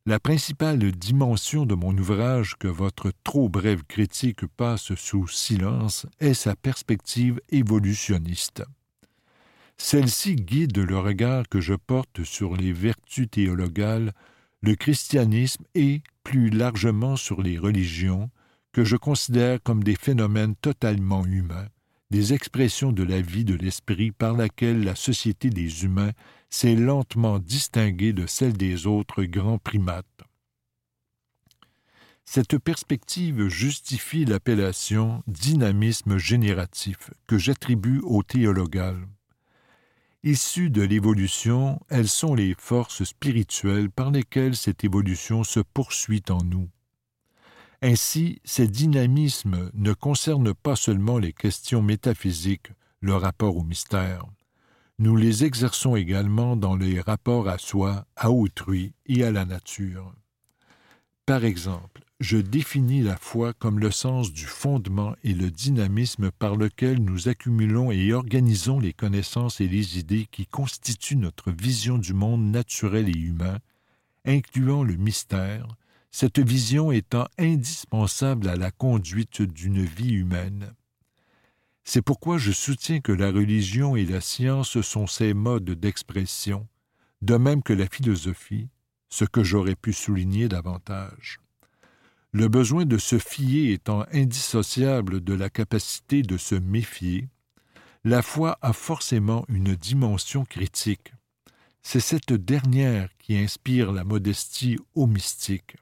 La 0.08 0.20
principale 0.20 0.92
dimension 0.92 1.66
de 1.66 1.74
mon 1.74 1.98
ouvrage 1.98 2.54
que 2.60 2.68
votre 2.68 3.10
trop 3.24 3.48
brève 3.48 3.82
critique 3.82 4.46
passe 4.46 4.94
sous 4.94 5.26
silence 5.26 6.06
est 6.20 6.32
sa 6.32 6.54
perspective 6.54 7.40
évolutionniste. 7.50 8.62
Celle-ci 9.78 10.36
guide 10.36 10.78
le 10.78 10.96
regard 10.96 11.48
que 11.48 11.60
je 11.60 11.74
porte 11.74 12.22
sur 12.22 12.54
les 12.54 12.72
vertus 12.72 13.28
théologales, 13.28 14.12
le 14.60 14.76
christianisme 14.76 15.64
et, 15.74 16.02
plus 16.22 16.50
largement, 16.50 17.16
sur 17.16 17.42
les 17.42 17.58
religions, 17.58 18.30
que 18.70 18.84
je 18.84 18.94
considère 18.94 19.60
comme 19.60 19.82
des 19.82 19.96
phénomènes 19.96 20.54
totalement 20.54 21.26
humains, 21.26 21.66
des 22.12 22.32
expressions 22.32 22.92
de 22.92 23.02
la 23.02 23.20
vie 23.20 23.44
de 23.44 23.56
l'esprit 23.56 24.12
par 24.12 24.34
laquelle 24.34 24.84
la 24.84 24.94
société 24.94 25.50
des 25.50 25.82
humains 25.82 26.12
s'est 26.56 26.74
lentement 26.74 27.38
distinguée 27.38 28.14
de 28.14 28.26
celle 28.26 28.54
des 28.54 28.86
autres 28.86 29.24
grands 29.24 29.58
primates. 29.58 30.22
Cette 32.24 32.56
perspective 32.56 33.48
justifie 33.48 34.24
l'appellation 34.24 35.22
dynamisme 35.26 36.16
génératif 36.16 37.10
que 37.26 37.36
j'attribue 37.36 38.00
au 38.04 38.22
théologal. 38.22 39.06
Issues 40.22 40.70
de 40.70 40.80
l'évolution, 40.80 41.78
elles 41.90 42.08
sont 42.08 42.34
les 42.34 42.54
forces 42.58 43.04
spirituelles 43.04 43.90
par 43.90 44.10
lesquelles 44.10 44.56
cette 44.56 44.82
évolution 44.82 45.44
se 45.44 45.60
poursuit 45.60 46.24
en 46.30 46.42
nous. 46.42 46.70
Ainsi, 47.82 48.40
ces 48.44 48.66
dynamismes 48.66 49.70
ne 49.74 49.92
concernent 49.92 50.54
pas 50.54 50.74
seulement 50.74 51.18
les 51.18 51.34
questions 51.34 51.82
métaphysiques, 51.82 52.72
le 53.00 53.14
rapport 53.14 53.58
au 53.58 53.62
mystère. 53.62 54.24
Nous 54.98 55.14
les 55.14 55.44
exerçons 55.44 55.94
également 55.94 56.56
dans 56.56 56.74
les 56.74 57.00
rapports 57.00 57.48
à 57.48 57.58
soi, 57.58 58.06
à 58.16 58.30
autrui 58.30 58.94
et 59.04 59.24
à 59.24 59.30
la 59.30 59.44
nature. 59.44 60.14
Par 61.26 61.44
exemple, 61.44 62.02
je 62.18 62.38
définis 62.38 63.02
la 63.02 63.18
foi 63.18 63.52
comme 63.52 63.78
le 63.78 63.90
sens 63.90 64.32
du 64.32 64.46
fondement 64.46 65.14
et 65.22 65.34
le 65.34 65.50
dynamisme 65.50 66.30
par 66.30 66.56
lequel 66.56 67.02
nous 67.02 67.28
accumulons 67.28 67.90
et 67.90 68.14
organisons 68.14 68.80
les 68.80 68.94
connaissances 68.94 69.60
et 69.60 69.68
les 69.68 69.98
idées 69.98 70.26
qui 70.30 70.46
constituent 70.46 71.16
notre 71.16 71.52
vision 71.52 71.98
du 71.98 72.14
monde 72.14 72.50
naturel 72.50 73.10
et 73.10 73.18
humain, 73.18 73.58
incluant 74.24 74.82
le 74.82 74.96
mystère, 74.96 75.66
cette 76.10 76.38
vision 76.38 76.90
étant 76.90 77.26
indispensable 77.38 78.48
à 78.48 78.56
la 78.56 78.70
conduite 78.70 79.42
d'une 79.42 79.84
vie 79.84 80.14
humaine. 80.14 80.72
C'est 81.88 82.02
pourquoi 82.02 82.36
je 82.36 82.50
soutiens 82.50 83.00
que 83.00 83.12
la 83.12 83.30
religion 83.30 83.94
et 83.94 84.04
la 84.04 84.20
science 84.20 84.80
sont 84.80 85.06
ces 85.06 85.34
modes 85.34 85.70
d'expression, 85.70 86.66
de 87.22 87.36
même 87.36 87.62
que 87.62 87.72
la 87.72 87.86
philosophie, 87.86 88.68
ce 89.08 89.24
que 89.24 89.44
j'aurais 89.44 89.76
pu 89.76 89.92
souligner 89.92 90.48
davantage. 90.48 91.38
Le 92.32 92.48
besoin 92.48 92.86
de 92.86 92.98
se 92.98 93.20
fier 93.20 93.72
étant 93.72 94.04
indissociable 94.12 95.22
de 95.22 95.32
la 95.32 95.48
capacité 95.48 96.22
de 96.22 96.36
se 96.36 96.56
méfier, 96.56 97.28
la 98.02 98.20
foi 98.20 98.58
a 98.62 98.72
forcément 98.72 99.44
une 99.48 99.76
dimension 99.76 100.44
critique. 100.44 101.12
C'est 101.82 102.00
cette 102.00 102.32
dernière 102.32 103.16
qui 103.18 103.38
inspire 103.38 103.92
la 103.92 104.02
modestie 104.02 104.76
au 104.96 105.06
mystique. 105.06 105.76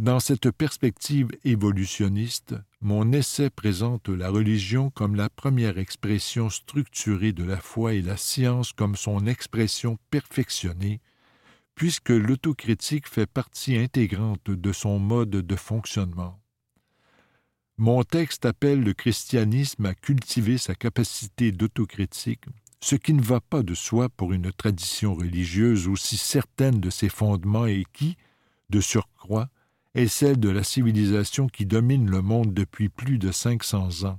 Dans 0.00 0.18
cette 0.18 0.50
perspective 0.50 1.28
évolutionniste, 1.44 2.56
mon 2.80 3.12
essai 3.12 3.48
présente 3.48 4.08
la 4.08 4.28
religion 4.28 4.90
comme 4.90 5.14
la 5.14 5.30
première 5.30 5.78
expression 5.78 6.50
structurée 6.50 7.32
de 7.32 7.44
la 7.44 7.58
foi 7.58 7.94
et 7.94 8.02
la 8.02 8.16
science 8.16 8.72
comme 8.72 8.96
son 8.96 9.24
expression 9.26 9.96
perfectionnée, 10.10 11.00
puisque 11.76 12.10
l'autocritique 12.10 13.06
fait 13.06 13.26
partie 13.26 13.76
intégrante 13.76 14.50
de 14.50 14.72
son 14.72 14.98
mode 14.98 15.30
de 15.30 15.56
fonctionnement. 15.56 16.40
Mon 17.76 18.02
texte 18.02 18.46
appelle 18.46 18.82
le 18.82 18.94
christianisme 18.94 19.86
à 19.86 19.94
cultiver 19.94 20.58
sa 20.58 20.74
capacité 20.74 21.52
d'autocritique, 21.52 22.46
ce 22.80 22.96
qui 22.96 23.12
ne 23.12 23.22
va 23.22 23.40
pas 23.40 23.62
de 23.62 23.74
soi 23.74 24.08
pour 24.08 24.32
une 24.32 24.50
tradition 24.50 25.14
religieuse 25.14 25.86
aussi 25.86 26.16
certaine 26.16 26.80
de 26.80 26.90
ses 26.90 27.08
fondements 27.08 27.66
et 27.66 27.84
qui, 27.92 28.16
de 28.70 28.80
surcroît, 28.80 29.50
est 29.94 30.08
celle 30.08 30.40
de 30.40 30.48
la 30.48 30.64
civilisation 30.64 31.46
qui 31.46 31.66
domine 31.66 32.10
le 32.10 32.22
monde 32.22 32.52
depuis 32.52 32.88
plus 32.88 33.18
de 33.18 33.30
500 33.30 34.04
ans. 34.04 34.18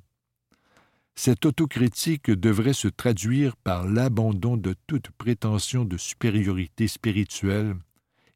Cette 1.15 1.45
autocritique 1.45 2.29
devrait 2.29 2.73
se 2.73 2.89
traduire 2.89 3.55
par 3.55 3.87
l'abandon 3.87 4.57
de 4.57 4.75
toute 4.87 5.11
prétention 5.11 5.85
de 5.85 5.97
supériorité 5.97 6.87
spirituelle 6.87 7.75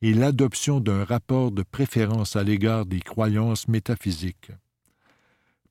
et 0.02 0.14
l'adoption 0.14 0.80
d'un 0.80 1.04
rapport 1.04 1.52
de 1.52 1.64
préférence 1.64 2.38
à 2.38 2.44
l'égard 2.44 2.86
des 2.86 3.02
croyances 3.02 3.68
métaphysiques. 3.68 4.52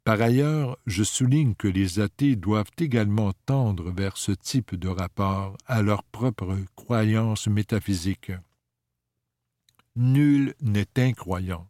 Par 0.04 0.20
ailleurs, 0.20 0.78
je 0.86 1.02
souligne 1.02 1.54
que 1.54 1.68
les 1.68 2.00
athées 2.00 2.36
doivent 2.36 2.70
également 2.78 3.32
tendre 3.46 3.90
vers 3.90 4.16
ce 4.16 4.32
type 4.32 4.74
de 4.74 4.88
rapport 4.88 5.56
à 5.66 5.82
leurs 5.82 6.02
propres 6.02 6.56
croyances 6.76 7.46
métaphysiques. 7.46 8.32
Nul 10.00 10.54
n'est 10.60 10.96
incroyant. 10.96 11.68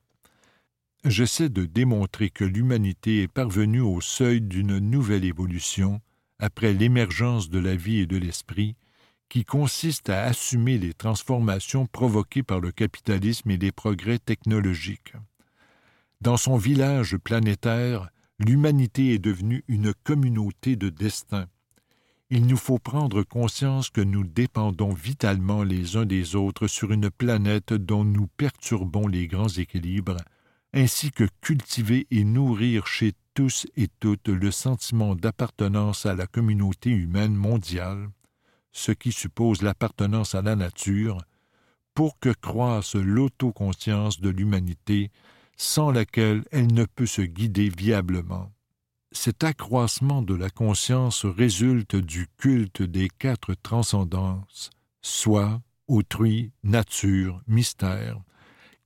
J'essaie 1.03 1.49
de 1.49 1.65
démontrer 1.65 2.29
que 2.29 2.45
l'humanité 2.45 3.23
est 3.23 3.33
parvenue 3.33 3.81
au 3.81 4.03
seuil 4.03 4.43
d'une 4.43 4.77
nouvelle 4.81 5.25
évolution 5.25 6.03
après 6.39 6.75
l'émergence 6.75 7.49
de 7.49 7.59
la 7.59 7.75
vie 7.75 8.01
et 8.01 8.07
de 8.07 8.19
l'esprit, 8.19 8.77
qui 9.31 9.47
consiste 9.47 10.11
à 10.11 10.25
assumer 10.25 10.77
les 10.77 10.93
transformations 10.93 11.87
provoquées 11.87 12.43
par 12.43 12.61
le 12.61 12.71
capitalisme 12.71 13.51
et 13.51 13.57
les 13.57 13.73
progrès 13.73 14.19
technologiques. 14.19 15.15
Dans 16.21 16.37
son 16.37 16.59
village 16.59 17.17
planétaire, 17.17 18.11
l'humanité 18.39 19.15
est 19.15 19.19
devenue 19.19 19.65
une 19.69 19.95
communauté 20.05 20.77
de 20.77 20.91
destin. 20.91 21.47
Il 22.31 22.47
nous 22.47 22.59
faut 22.59 22.79
prendre 22.79 23.23
conscience 23.23 23.89
que 23.89 24.03
nous 24.03 24.23
dépendons 24.23 24.93
vitalement 24.93 25.63
les 25.63 25.97
uns 25.97 26.05
des 26.05 26.37
autres 26.37 26.67
sur 26.67 26.93
une 26.93 27.09
planète 27.11 27.73
dont 27.73 28.05
nous 28.05 28.27
perturbons 28.27 29.07
les 29.07 29.27
grands 29.27 29.49
équilibres, 29.49 30.19
ainsi 30.75 31.11
que 31.11 31.27
cultiver 31.41 32.07
et 32.11 32.25
nourrir 32.25 32.87
chez 32.87 33.15
tous 33.33 33.67
et 33.77 33.89
toutes 34.01 34.29
le 34.29 34.51
sentiment 34.51 35.15
d'appartenance 35.15 36.05
à 36.05 36.15
la 36.15 36.27
communauté 36.27 36.91
humaine 36.91 37.35
mondiale, 37.35 38.11
ce 38.73 38.93
qui 38.93 39.13
suppose 39.13 39.63
l'appartenance 39.63 40.35
à 40.35 40.43
la 40.43 40.55
nature, 40.55 41.23
pour 41.95 42.19
que 42.19 42.35
croisse 42.35 42.95
l'autoconscience 42.95 44.21
de 44.21 44.29
l'humanité, 44.29 45.11
sans 45.57 45.91
laquelle 45.91 46.45
elle 46.53 46.73
ne 46.75 46.85
peut 46.85 47.07
se 47.07 47.23
guider 47.23 47.71
viablement. 47.71 48.53
Cet 49.21 49.43
accroissement 49.43 50.23
de 50.23 50.33
la 50.33 50.49
conscience 50.49 51.27
résulte 51.27 51.97
du 51.97 52.29
culte 52.37 52.83
des 52.83 53.09
quatre 53.09 53.55
transcendances, 53.55 54.71
soi, 55.03 55.61
autrui, 55.89 56.53
nature, 56.63 57.43
mystère, 57.49 58.21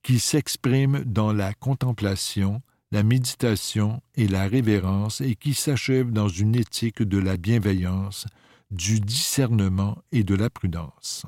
qui 0.01 0.17
s'exprime 0.17 1.03
dans 1.03 1.33
la 1.33 1.53
contemplation, 1.53 2.63
la 2.91 3.03
méditation 3.03 4.01
et 4.15 4.27
la 4.27 4.47
révérence 4.47 5.21
et 5.21 5.35
qui 5.35 5.53
s'achève 5.53 6.09
dans 6.09 6.29
une 6.29 6.55
éthique 6.55 7.03
de 7.03 7.19
la 7.19 7.37
bienveillance, 7.37 8.25
du 8.71 9.01
discernement 9.01 9.99
et 10.11 10.23
de 10.23 10.33
la 10.33 10.49
prudence. 10.49 11.27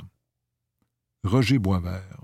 Roger 1.24 1.60
Boisvert. 1.60 2.24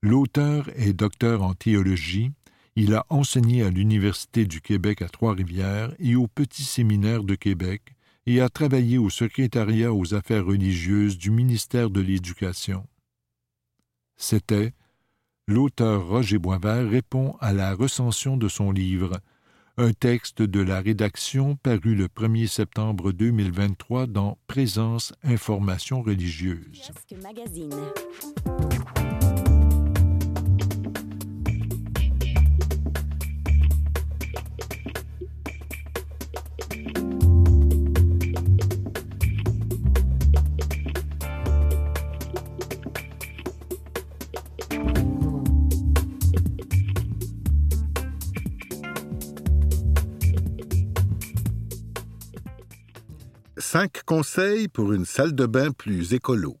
L'auteur 0.00 0.70
est 0.76 0.94
docteur 0.94 1.42
en 1.42 1.52
théologie. 1.52 2.32
Il 2.76 2.94
a 2.94 3.06
enseigné 3.08 3.62
à 3.62 3.70
l'Université 3.70 4.46
du 4.46 4.60
Québec 4.60 5.00
à 5.00 5.08
Trois-Rivières 5.08 5.94
et 6.00 6.16
au 6.16 6.26
Petit 6.26 6.64
Séminaire 6.64 7.22
de 7.22 7.36
Québec 7.36 7.94
et 8.26 8.40
a 8.40 8.48
travaillé 8.48 8.98
au 8.98 9.10
secrétariat 9.10 9.92
aux 9.92 10.14
affaires 10.14 10.44
religieuses 10.44 11.16
du 11.16 11.30
ministère 11.30 11.90
de 11.90 12.00
l'Éducation. 12.00 12.84
C'était 14.16 14.72
l'auteur 15.46 16.08
Roger 16.08 16.38
Boisvert 16.38 16.88
répond 16.88 17.36
à 17.40 17.52
la 17.52 17.74
recension 17.74 18.36
de 18.36 18.48
son 18.48 18.72
livre, 18.72 19.20
un 19.76 19.92
texte 19.92 20.42
de 20.42 20.60
la 20.60 20.80
rédaction 20.80 21.54
paru 21.54 21.94
le 21.94 22.08
1er 22.08 22.48
septembre 22.48 23.12
2023 23.12 24.06
dans 24.08 24.36
Présence 24.48 25.12
Information 25.22 26.02
religieuse. 26.02 26.90
Cinq 53.74 54.04
conseils 54.04 54.68
pour 54.68 54.92
une 54.92 55.04
salle 55.04 55.34
de 55.34 55.46
bain 55.46 55.72
plus 55.72 56.14
écolo. 56.14 56.56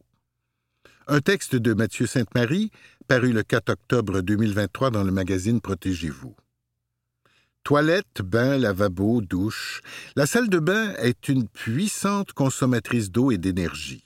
Un 1.06 1.20
texte 1.20 1.54
de 1.54 1.72
Mathieu 1.72 2.08
Sainte-Marie, 2.08 2.72
paru 3.06 3.32
le 3.32 3.44
4 3.44 3.70
octobre 3.70 4.20
2023 4.20 4.90
dans 4.90 5.04
le 5.04 5.12
magazine 5.12 5.60
Protégez-vous. 5.60 6.34
Toilette, 7.62 8.20
bain, 8.20 8.58
lavabo, 8.58 9.20
douche. 9.20 9.80
La 10.16 10.26
salle 10.26 10.48
de 10.48 10.58
bain 10.58 10.92
est 10.96 11.28
une 11.28 11.46
puissante 11.46 12.32
consommatrice 12.32 13.12
d'eau 13.12 13.30
et 13.30 13.38
d'énergie. 13.38 14.04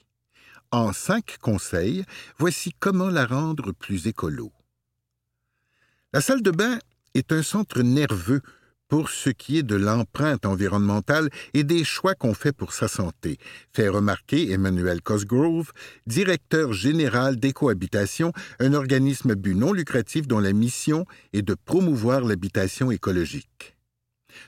En 0.70 0.92
cinq 0.92 1.38
conseils, 1.40 2.04
voici 2.36 2.74
comment 2.78 3.08
la 3.08 3.24
rendre 3.24 3.72
plus 3.72 4.06
écolo. 4.06 4.52
La 6.12 6.20
salle 6.20 6.42
de 6.42 6.50
bain 6.50 6.78
est 7.14 7.32
un 7.32 7.42
centre 7.42 7.80
nerveux 7.80 8.42
pour 8.88 9.10
ce 9.10 9.30
qui 9.30 9.58
est 9.58 9.62
de 9.62 9.76
l'empreinte 9.76 10.46
environnementale 10.46 11.28
et 11.54 11.62
des 11.62 11.84
choix 11.84 12.14
qu'on 12.14 12.34
fait 12.34 12.52
pour 12.52 12.72
sa 12.72 12.88
santé, 12.88 13.38
fait 13.72 13.88
remarquer 13.88 14.50
Emmanuel 14.50 15.02
Cosgrove, 15.02 15.72
directeur 16.06 16.72
général 16.72 17.36
d'Écohabitation, 17.36 18.32
un 18.58 18.72
organisme 18.72 19.34
but 19.34 19.54
non 19.54 19.72
lucratif 19.72 20.26
dont 20.26 20.40
la 20.40 20.52
mission 20.52 21.04
est 21.32 21.42
de 21.42 21.54
promouvoir 21.54 22.22
l'habitation 22.22 22.90
écologique. 22.90 23.76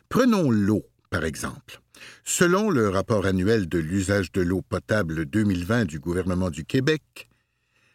Prenons 0.09 0.51
l'eau, 0.51 0.85
par 1.11 1.25
exemple. 1.25 1.81
Selon 2.25 2.71
le 2.71 2.89
rapport 2.89 3.27
annuel 3.27 3.69
de 3.69 3.79
l'usage 3.79 4.33
de 4.33 4.41
l'eau 4.41 4.63
potable 4.63 5.27
2020 5.27 5.85
du 5.85 5.99
gouvernement 5.99 6.51
du 6.51 6.65
Québec, 6.65 7.30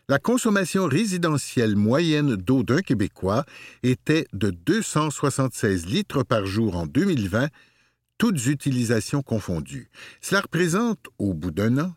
la 0.07 0.19
consommation 0.19 0.85
résidentielle 0.85 1.75
moyenne 1.75 2.35
d'eau 2.35 2.63
d'un 2.63 2.81
Québécois 2.81 3.45
était 3.83 4.27
de 4.33 4.51
276 4.51 5.87
litres 5.87 6.23
par 6.23 6.45
jour 6.45 6.75
en 6.75 6.85
2020, 6.85 7.49
toutes 8.17 8.45
utilisations 8.45 9.23
confondues. 9.23 9.89
Cela 10.21 10.41
représente, 10.41 11.07
au 11.17 11.33
bout 11.33 11.51
d'un 11.51 11.79
an, 11.79 11.93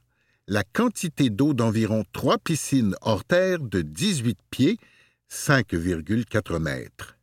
la 0.46 0.64
quantité 0.64 1.28
d'eau 1.28 1.52
d'environ 1.52 2.04
trois 2.12 2.38
piscines 2.38 2.94
hors 3.02 3.24
terre 3.24 3.60
de 3.60 3.82
18 3.82 4.38
pieds, 4.50 4.78
5,4 5.30 6.58
mètres. 6.58 7.18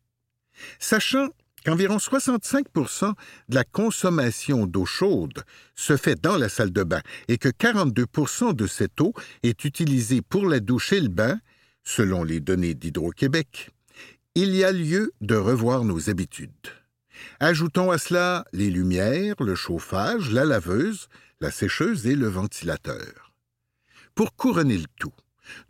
Sachant 0.78 1.28
qu'environ 1.66 1.96
65% 1.96 3.12
de 3.48 3.54
la 3.54 3.64
consommation 3.64 4.66
d'eau 4.66 4.86
chaude 4.86 5.42
se 5.74 5.96
fait 5.96 6.14
dans 6.14 6.36
la 6.36 6.48
salle 6.48 6.72
de 6.72 6.84
bain 6.84 7.00
et 7.26 7.38
que 7.38 7.48
42% 7.48 8.54
de 8.54 8.66
cette 8.68 9.00
eau 9.00 9.12
est 9.42 9.64
utilisée 9.64 10.22
pour 10.22 10.46
la 10.46 10.60
douche 10.60 10.92
et 10.92 11.00
le 11.00 11.08
bain, 11.08 11.40
selon 11.82 12.22
les 12.22 12.38
données 12.38 12.74
d'Hydro-Québec, 12.74 13.70
il 14.36 14.54
y 14.54 14.62
a 14.62 14.70
lieu 14.70 15.12
de 15.20 15.34
revoir 15.34 15.82
nos 15.82 16.08
habitudes. 16.08 16.52
Ajoutons 17.40 17.90
à 17.90 17.98
cela 17.98 18.44
les 18.52 18.70
lumières, 18.70 19.34
le 19.40 19.56
chauffage, 19.56 20.30
la 20.30 20.44
laveuse, 20.44 21.08
la 21.40 21.50
sécheuse 21.50 22.06
et 22.06 22.14
le 22.14 22.28
ventilateur. 22.28 23.32
Pour 24.14 24.36
couronner 24.36 24.78
le 24.78 24.86
tout, 25.00 25.14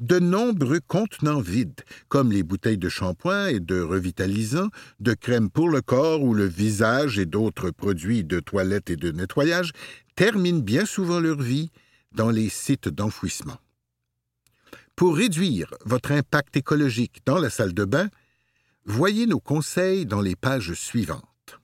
de 0.01 0.19
nombreux 0.19 0.81
contenants 0.81 1.41
vides, 1.41 1.83
comme 2.09 2.33
les 2.33 2.43
bouteilles 2.43 2.79
de 2.79 2.89
shampoing 2.89 3.49
et 3.49 3.61
de 3.61 3.81
revitalisants, 3.81 4.69
de 5.01 5.15
crème 5.15 5.51
pour 5.51 5.69
le 5.69 5.83
corps 5.83 6.23
ou 6.23 6.35
le 6.35 6.47
visage 6.47 7.19
et 7.19 7.27
d'autres 7.27 7.71
produits 7.71 8.25
de 8.25 8.41
toilette 8.41 8.91
et 8.91 8.97
de 8.97 9.11
nettoyage, 9.11 9.73
terminent 10.15 10.61
bien 10.61 10.87
souvent 10.87 11.21
leur 11.21 11.41
vie 11.41 11.71
dans 12.13 12.31
les 12.31 12.49
sites 12.49 12.89
d'enfouissement. 12.89 13.59
Pour 14.97 15.17
réduire 15.17 15.75
votre 15.85 16.13
impact 16.13 16.57
écologique 16.57 17.21
dans 17.27 17.39
la 17.39 17.51
salle 17.51 17.75
de 17.75 17.85
bain, 17.85 18.09
voyez 18.87 19.27
nos 19.27 19.41
conseils 19.41 20.07
dans 20.07 20.23
les 20.23 20.37
pages 20.37 20.73
suivantes. 20.73 21.61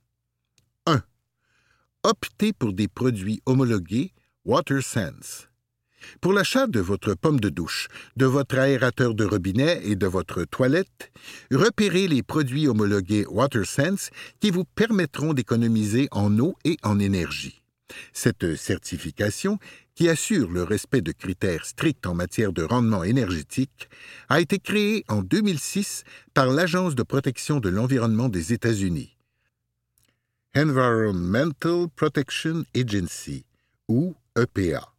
1. 0.86 1.02
Optez 2.02 2.52
pour 2.52 2.74
des 2.74 2.88
produits 2.88 3.40
homologués 3.46 4.12
WaterSense 4.44 5.48
pour 6.20 6.32
l'achat 6.32 6.66
de 6.66 6.80
votre 6.80 7.14
pomme 7.14 7.40
de 7.40 7.48
douche, 7.48 7.88
de 8.16 8.26
votre 8.26 8.58
aérateur 8.58 9.14
de 9.14 9.24
robinet 9.24 9.80
et 9.84 9.96
de 9.96 10.06
votre 10.06 10.44
toilette, 10.44 11.12
repérez 11.50 12.08
les 12.08 12.22
produits 12.22 12.68
homologués 12.68 13.26
WaterSense 13.26 14.10
qui 14.40 14.50
vous 14.50 14.64
permettront 14.64 15.34
d'économiser 15.34 16.08
en 16.10 16.38
eau 16.38 16.54
et 16.64 16.76
en 16.82 16.98
énergie. 16.98 17.62
Cette 18.12 18.56
certification, 18.56 19.58
qui 19.94 20.08
assure 20.08 20.50
le 20.50 20.62
respect 20.62 21.02
de 21.02 21.12
critères 21.12 21.66
stricts 21.66 22.06
en 22.06 22.14
matière 22.14 22.52
de 22.52 22.62
rendement 22.62 23.04
énergétique, 23.04 23.88
a 24.28 24.40
été 24.40 24.58
créée 24.58 25.04
en 25.08 25.22
2006 25.22 26.04
par 26.34 26.46
l'Agence 26.46 26.94
de 26.94 27.02
protection 27.02 27.60
de 27.60 27.68
l'environnement 27.68 28.28
des 28.28 28.52
États-Unis. 28.52 29.16
Environmental 30.54 31.86
Protection 31.96 32.64
Agency, 32.74 33.44
ou 33.88 34.14
EPA. 34.36 34.92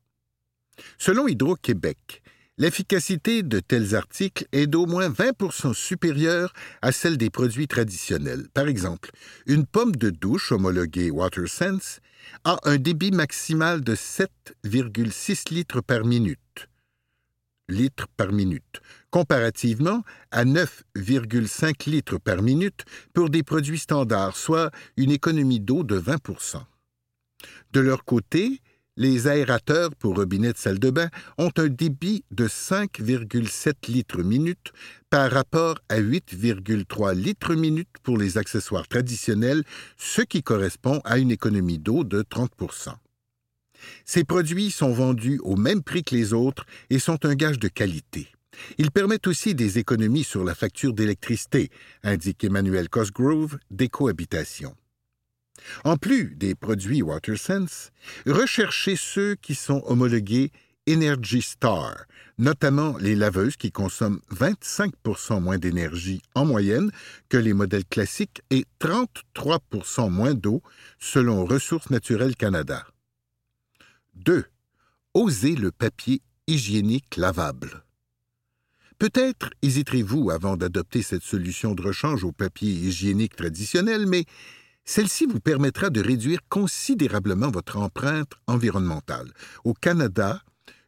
Selon 0.98 1.28
Hydro-Québec, 1.28 2.22
l'efficacité 2.58 3.44
de 3.44 3.60
tels 3.60 3.96
articles 3.96 4.46
est 4.52 4.68
d'au 4.68 4.86
moins 4.86 5.10
20% 5.10 5.74
supérieure 5.74 6.54
à 6.82 6.92
celle 6.92 7.18
des 7.18 7.30
produits 7.30 7.68
traditionnels. 7.68 8.48
Par 8.54 8.68
exemple, 8.68 9.12
une 9.46 9.66
pomme 9.66 9.96
de 9.96 10.10
douche 10.10 10.52
homologuée 10.52 11.12
WaterSense 11.12 12.00
a 12.44 12.58
un 12.64 12.78
débit 12.78 13.12
maximal 13.12 13.82
de 13.82 13.96
7,6 13.96 15.54
litres 15.54 15.82
par 15.82 16.06
minute. 16.06 16.40
Litres 17.70 18.08
par 18.18 18.32
minute, 18.34 18.82
comparativement 19.10 20.04
à 20.32 20.44
9,5 20.44 21.90
litres 21.90 22.18
par 22.18 22.42
minute 22.42 22.84
pour 23.14 23.30
des 23.30 23.42
produits 23.42 23.80
standards, 23.80 24.36
soit 24.36 24.70
une 24.98 25.12
économie 25.12 25.62
d'eau 25.62 25.84
de 25.84 25.98
20% 25.98 26.62
De 27.72 27.80
leur 27.80 28.04
côté, 28.04 28.62
Les 28.96 29.26
aérateurs 29.26 29.90
pour 29.96 30.18
robinet 30.18 30.54
de 30.54 30.58
salle 30.58 30.78
de 30.78 30.92
bain 30.92 31.10
ont 31.40 31.50
un 31.58 31.68
débit 31.68 32.24
de 32.30 32.48
5,7 32.48 33.74
litres 33.88 34.22
minute 34.22 34.72
par 35.10 35.32
rapport 35.32 35.80
à 35.90 36.00
8,3 36.00 37.16
litres 37.16 37.56
minute 37.56 37.90
pour 38.04 38.20
les 38.20 38.38
accessoires 38.38 38.88
traditionnels, 38.88 39.64
ce 39.98 40.22
qui 40.22 40.44
correspond 40.44 41.02
à 41.06 41.18
une 41.18 41.32
économie 41.32 41.80
d'eau 41.80 42.04
de 42.04 42.22
30% 42.22 42.94
Ces 44.06 44.26
produits 44.26 44.70
sont 44.70 44.94
vendus 44.94 45.40
au 45.44 45.56
même 45.56 45.82
prix 45.82 46.04
que 46.04 46.14
les 46.14 46.32
autres 46.32 46.68
et 46.92 47.00
sont 47.00 47.26
un 47.26 47.34
gage 47.34 47.58
de 47.58 47.70
qualité. 47.70 48.28
Ils 48.78 48.92
permettent 48.92 49.26
aussi 49.26 49.56
des 49.56 49.80
économies 49.80 50.24
sur 50.24 50.44
la 50.44 50.54
facture 50.54 50.94
d'électricité, 50.94 51.72
indique 52.04 52.44
Emmanuel 52.44 52.90
Cosgrove 52.90 53.58
d'Écohabitation. 53.72 54.76
En 55.84 55.98
plus 55.98 56.36
des 56.36 56.56
produits 56.56 57.02
WaterSense, 57.02 57.92
recherchez 58.26 58.96
ceux 58.96 59.36
qui 59.36 59.56
sont 59.56 59.84
homologués 59.86 60.52
Energy 60.90 61.42
Star, 61.42 62.06
notamment 62.38 62.98
les 62.98 63.16
laveuses 63.16 63.56
qui 63.56 63.72
consomment 63.72 64.20
25% 64.32 65.40
moins 65.40 65.58
d'énergie 65.58 66.22
en 66.36 66.46
moyenne 66.46 66.92
que 67.30 67.38
les 67.38 67.54
modèles 67.54 67.86
classiques 67.86 68.42
et 68.50 68.66
33% 68.82 70.10
moins 70.10 70.34
d'eau 70.34 70.62
selon 71.00 71.46
Ressources 71.46 71.90
naturelles 71.90 72.36
Canada. 72.36 72.86
2. 74.16 74.46
Osez 75.14 75.56
le 75.56 75.72
papier 75.72 76.22
hygiénique 76.48 77.16
lavable. 77.18 77.84
Peut-être 79.00 79.50
hésiterez-vous 79.62 80.32
avant 80.32 80.58
d'adopter 80.58 81.02
cette 81.02 81.24
solution 81.24 81.76
de 81.76 81.82
rechange 81.82 82.24
au 82.24 82.32
papier 82.32 82.72
hygiénique 82.72 83.36
traditionnel, 83.36 84.06
mais 84.06 84.26
celle-ci 84.86 85.26
vous 85.26 85.40
permettra 85.40 85.90
de 85.90 86.02
réduire 86.02 86.40
considérablement 86.50 87.52
votre 87.52 87.78
empreinte 87.78 88.34
environnementale. 88.48 89.32
Au 89.64 89.74
Canada, 89.74 90.42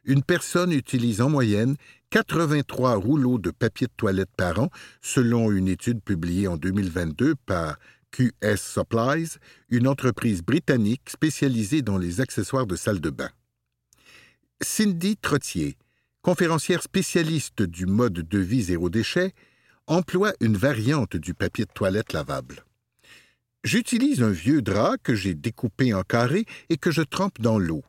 une 0.04 0.22
personne 0.22 0.72
utilise 0.72 1.20
en 1.20 1.30
moyenne 1.30 1.76
83 2.10 2.94
rouleaux 2.94 3.38
de 3.38 3.50
papier 3.50 3.86
de 3.86 3.92
toilette 3.96 4.30
par 4.36 4.60
an, 4.60 4.70
selon 5.00 5.50
une 5.50 5.68
étude 5.68 6.00
publiée 6.02 6.46
en 6.46 6.56
2022 6.56 7.34
par 7.46 7.78
QS 8.12 8.56
Supplies, 8.56 9.36
une 9.68 9.88
entreprise 9.88 10.42
britannique 10.42 11.10
spécialisée 11.10 11.82
dans 11.82 11.98
les 11.98 12.20
accessoires 12.20 12.66
de 12.66 12.76
salle 12.76 13.00
de 13.00 13.10
bain. 13.10 13.30
Cindy 14.62 15.16
Trottier, 15.16 15.76
conférencière 16.22 16.82
spécialiste 16.82 17.62
du 17.62 17.86
mode 17.86 18.26
de 18.26 18.38
vie 18.38 18.62
zéro 18.62 18.88
déchet, 18.88 19.34
emploie 19.86 20.32
une 20.40 20.56
variante 20.56 21.16
du 21.16 21.34
papier 21.34 21.64
de 21.64 21.72
toilette 21.72 22.12
lavable. 22.12 22.65
J'utilise 23.66 24.22
un 24.22 24.30
vieux 24.30 24.62
drap 24.62 24.96
que 25.02 25.16
j'ai 25.16 25.34
découpé 25.34 25.92
en 25.92 26.02
carrés 26.02 26.44
et 26.68 26.76
que 26.76 26.92
je 26.92 27.02
trempe 27.02 27.40
dans 27.40 27.58
l'eau. 27.58 27.82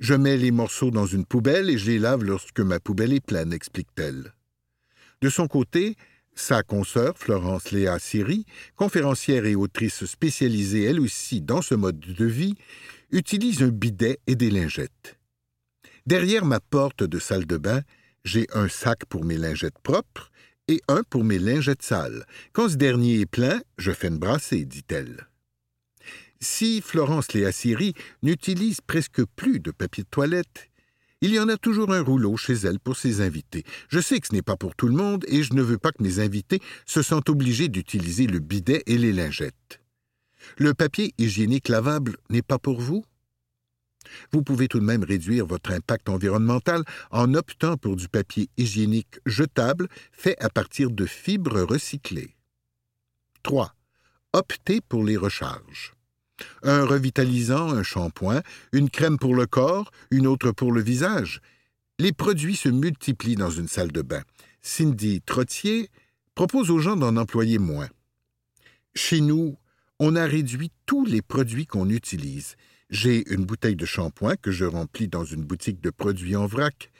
Je 0.00 0.14
mets 0.14 0.36
les 0.36 0.50
morceaux 0.50 0.90
dans 0.90 1.06
une 1.06 1.24
poubelle 1.24 1.70
et 1.70 1.78
je 1.78 1.88
les 1.88 2.00
lave 2.00 2.24
lorsque 2.24 2.58
ma 2.58 2.80
poubelle 2.80 3.12
est 3.12 3.24
pleine, 3.24 3.52
explique-t-elle. 3.52 4.34
De 5.22 5.28
son 5.28 5.46
côté, 5.46 5.94
sa 6.34 6.64
consoeur, 6.64 7.16
Florence 7.16 7.70
Léa 7.70 8.00
Siri, 8.00 8.44
conférencière 8.74 9.46
et 9.46 9.54
autrice 9.54 10.04
spécialisée 10.04 10.82
elle 10.82 10.98
aussi 10.98 11.40
dans 11.40 11.62
ce 11.62 11.76
mode 11.76 12.00
de 12.00 12.24
vie, 12.24 12.56
utilise 13.12 13.62
un 13.62 13.68
bidet 13.68 14.18
et 14.26 14.34
des 14.34 14.50
lingettes. 14.50 15.16
Derrière 16.06 16.44
ma 16.44 16.58
porte 16.58 17.04
de 17.04 17.20
salle 17.20 17.46
de 17.46 17.56
bain, 17.56 17.82
j'ai 18.24 18.48
un 18.52 18.68
sac 18.68 19.04
pour 19.04 19.24
mes 19.24 19.36
lingettes 19.36 19.78
propres 19.84 20.29
et 20.70 20.80
un 20.88 21.02
pour 21.02 21.24
mes 21.24 21.38
lingettes 21.38 21.82
sales. 21.82 22.24
Quand 22.52 22.68
ce 22.68 22.76
dernier 22.76 23.20
est 23.20 23.26
plein, 23.26 23.60
je 23.76 23.90
fais 23.90 24.08
une 24.08 24.18
brassée, 24.18 24.64
dit-elle. 24.64 25.26
Si 26.40 26.80
Florence 26.80 27.32
Léa-Siri 27.32 27.92
n'utilise 28.22 28.80
presque 28.80 29.24
plus 29.36 29.58
de 29.58 29.72
papier 29.72 30.04
de 30.04 30.08
toilette, 30.08 30.70
il 31.20 31.34
y 31.34 31.40
en 31.40 31.48
a 31.48 31.58
toujours 31.58 31.92
un 31.92 32.00
rouleau 32.00 32.36
chez 32.36 32.54
elle 32.54 32.78
pour 32.78 32.96
ses 32.96 33.20
invités. 33.20 33.64
Je 33.88 34.00
sais 34.00 34.20
que 34.20 34.28
ce 34.28 34.32
n'est 34.32 34.40
pas 34.40 34.56
pour 34.56 34.74
tout 34.74 34.86
le 34.86 34.94
monde 34.94 35.24
et 35.28 35.42
je 35.42 35.52
ne 35.52 35.60
veux 35.60 35.76
pas 35.76 35.92
que 35.92 36.02
mes 36.02 36.20
invités 36.20 36.60
se 36.86 37.02
sentent 37.02 37.28
obligés 37.28 37.68
d'utiliser 37.68 38.26
le 38.26 38.38
bidet 38.38 38.82
et 38.86 38.96
les 38.96 39.12
lingettes. 39.12 39.80
Le 40.56 40.72
papier 40.72 41.12
hygiénique 41.18 41.68
lavable 41.68 42.16
n'est 42.30 42.42
pas 42.42 42.58
pour 42.58 42.80
vous? 42.80 43.04
Vous 44.32 44.42
pouvez 44.42 44.68
tout 44.68 44.80
de 44.80 44.84
même 44.84 45.04
réduire 45.04 45.46
votre 45.46 45.72
impact 45.72 46.08
environnemental 46.08 46.84
en 47.10 47.34
optant 47.34 47.76
pour 47.76 47.96
du 47.96 48.08
papier 48.08 48.48
hygiénique 48.56 49.20
jetable 49.26 49.88
fait 50.12 50.36
à 50.42 50.48
partir 50.48 50.90
de 50.90 51.06
fibres 51.06 51.62
recyclées. 51.62 52.36
3. 53.42 53.74
Optez 54.32 54.80
pour 54.80 55.04
les 55.04 55.16
recharges. 55.16 55.94
Un 56.62 56.84
revitalisant, 56.84 57.70
un 57.70 57.82
shampoing, 57.82 58.42
une 58.72 58.90
crème 58.90 59.18
pour 59.18 59.34
le 59.34 59.46
corps, 59.46 59.90
une 60.10 60.26
autre 60.26 60.52
pour 60.52 60.72
le 60.72 60.80
visage. 60.80 61.40
Les 61.98 62.12
produits 62.12 62.56
se 62.56 62.68
multiplient 62.68 63.36
dans 63.36 63.50
une 63.50 63.68
salle 63.68 63.92
de 63.92 64.02
bain. 64.02 64.22
Cindy 64.62 65.20
Trottier 65.20 65.90
propose 66.34 66.70
aux 66.70 66.78
gens 66.78 66.96
d'en 66.96 67.16
employer 67.16 67.58
moins. 67.58 67.88
Chez 68.94 69.20
nous, 69.20 69.56
on 69.98 70.16
a 70.16 70.24
réduit 70.24 70.72
tous 70.86 71.04
les 71.04 71.22
produits 71.22 71.66
qu'on 71.66 71.90
utilise 71.90 72.56
j'ai 72.90 73.32
une 73.32 73.44
bouteille 73.44 73.76
de 73.76 73.86
shampoing 73.86 74.36
que 74.36 74.50
je 74.50 74.64
remplis 74.64 75.08
dans 75.08 75.24
une 75.24 75.44
boutique 75.44 75.80
de 75.80 75.90
produits 75.90 76.36
en 76.36 76.46
vrac 76.46 76.90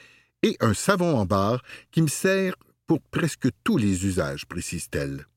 et 0.43 0.57
un 0.59 0.73
savon 0.73 1.17
en 1.17 1.25
barre 1.25 1.61
qui 1.91 2.01
me 2.01 2.07
sert 2.07 2.55
pour 2.87 3.01
presque 3.01 3.49
tous 3.63 3.77
les 3.77 4.05
usages, 4.05 4.45
précise-t-elle. 4.45 5.27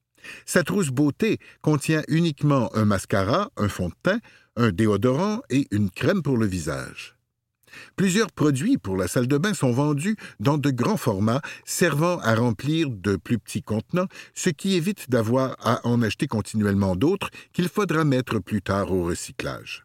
Sa 0.47 0.63
trousse 0.63 0.89
beauté 0.89 1.39
contient 1.61 2.03
uniquement 2.09 2.75
un 2.75 2.85
mascara, 2.85 3.51
un 3.57 3.69
fond 3.69 3.89
de 3.89 3.95
teint, 4.03 4.21
un 4.57 4.71
déodorant 4.71 5.41
et 5.51 5.67
une 5.71 5.91
crème 5.91 6.23
pour 6.23 6.39
le 6.39 6.47
visage. 6.47 7.17
Plusieurs 7.97 8.31
produits 8.31 8.79
pour 8.79 8.97
la 8.97 9.09
salle 9.09 9.27
de 9.27 9.37
bain 9.37 9.53
sont 9.53 9.73
vendus 9.73 10.17
dans 10.39 10.59
de 10.59 10.71
grands 10.71 10.97
formats, 10.97 11.43
servant 11.65 12.19
à 12.21 12.35
remplir 12.35 12.89
de 12.89 13.17
plus 13.17 13.39
petits 13.39 13.63
contenants, 13.63 14.07
ce 14.35 14.51
qui 14.51 14.75
évite 14.75 15.11
d'avoir 15.11 15.57
à 15.61 15.87
en 15.87 16.01
acheter 16.03 16.29
continuellement 16.29 16.95
d'autres 16.95 17.31
qu'il 17.53 17.69
faudra 17.69 18.05
mettre 18.05 18.39
plus 18.39 18.63
tard 18.63 18.93
au 18.93 19.05
recyclage. 19.05 19.85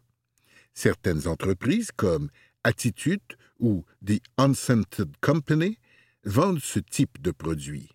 Certaines 0.82 1.28
entreprises 1.28 1.90
comme 1.94 2.30
Attitude 2.64 3.20
ou 3.58 3.84
The 4.02 4.18
Unscented 4.38 5.10
Company 5.20 5.76
vendent 6.24 6.62
ce 6.62 6.78
type 6.78 7.20
de 7.20 7.32
produit. 7.32 7.90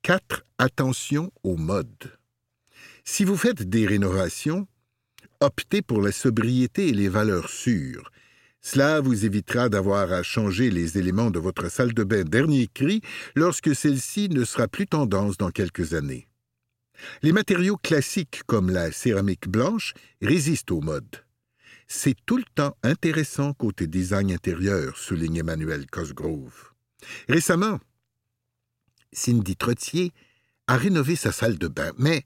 4. 0.00 0.46
Attention 0.56 1.30
aux 1.42 1.58
modes. 1.58 2.16
Si 3.04 3.24
vous 3.26 3.36
faites 3.36 3.64
des 3.64 3.86
rénovations, 3.86 4.66
optez 5.40 5.82
pour 5.82 6.00
la 6.00 6.10
sobriété 6.10 6.88
et 6.88 6.94
les 6.94 7.10
valeurs 7.10 7.50
sûres. 7.50 8.10
Cela 8.62 9.02
vous 9.02 9.26
évitera 9.26 9.68
d'avoir 9.68 10.10
à 10.10 10.22
changer 10.22 10.70
les 10.70 10.96
éléments 10.96 11.30
de 11.30 11.38
votre 11.38 11.70
salle 11.70 11.92
de 11.92 12.02
bain 12.02 12.24
dernier 12.24 12.66
cri 12.66 13.02
lorsque 13.34 13.76
celle-ci 13.76 14.30
ne 14.30 14.46
sera 14.46 14.68
plus 14.68 14.86
tendance 14.86 15.36
dans 15.36 15.50
quelques 15.50 15.92
années. 15.92 16.28
Les 17.20 17.32
matériaux 17.32 17.76
classiques 17.76 18.40
comme 18.46 18.70
la 18.70 18.90
céramique 18.90 19.48
blanche 19.48 19.92
résistent 20.22 20.70
aux 20.70 20.80
modes. 20.80 21.22
C'est 21.94 22.16
tout 22.24 22.38
le 22.38 22.44
temps 22.54 22.74
intéressant 22.82 23.52
côté 23.52 23.86
design 23.86 24.32
intérieur, 24.32 24.96
souligne 24.96 25.36
Emmanuel 25.36 25.86
Cosgrove. 25.86 26.72
Récemment, 27.28 27.78
Cindy 29.12 29.56
Trottier 29.56 30.10
a 30.66 30.78
rénové 30.78 31.16
sa 31.16 31.32
salle 31.32 31.58
de 31.58 31.68
bain, 31.68 31.92
mais 31.98 32.24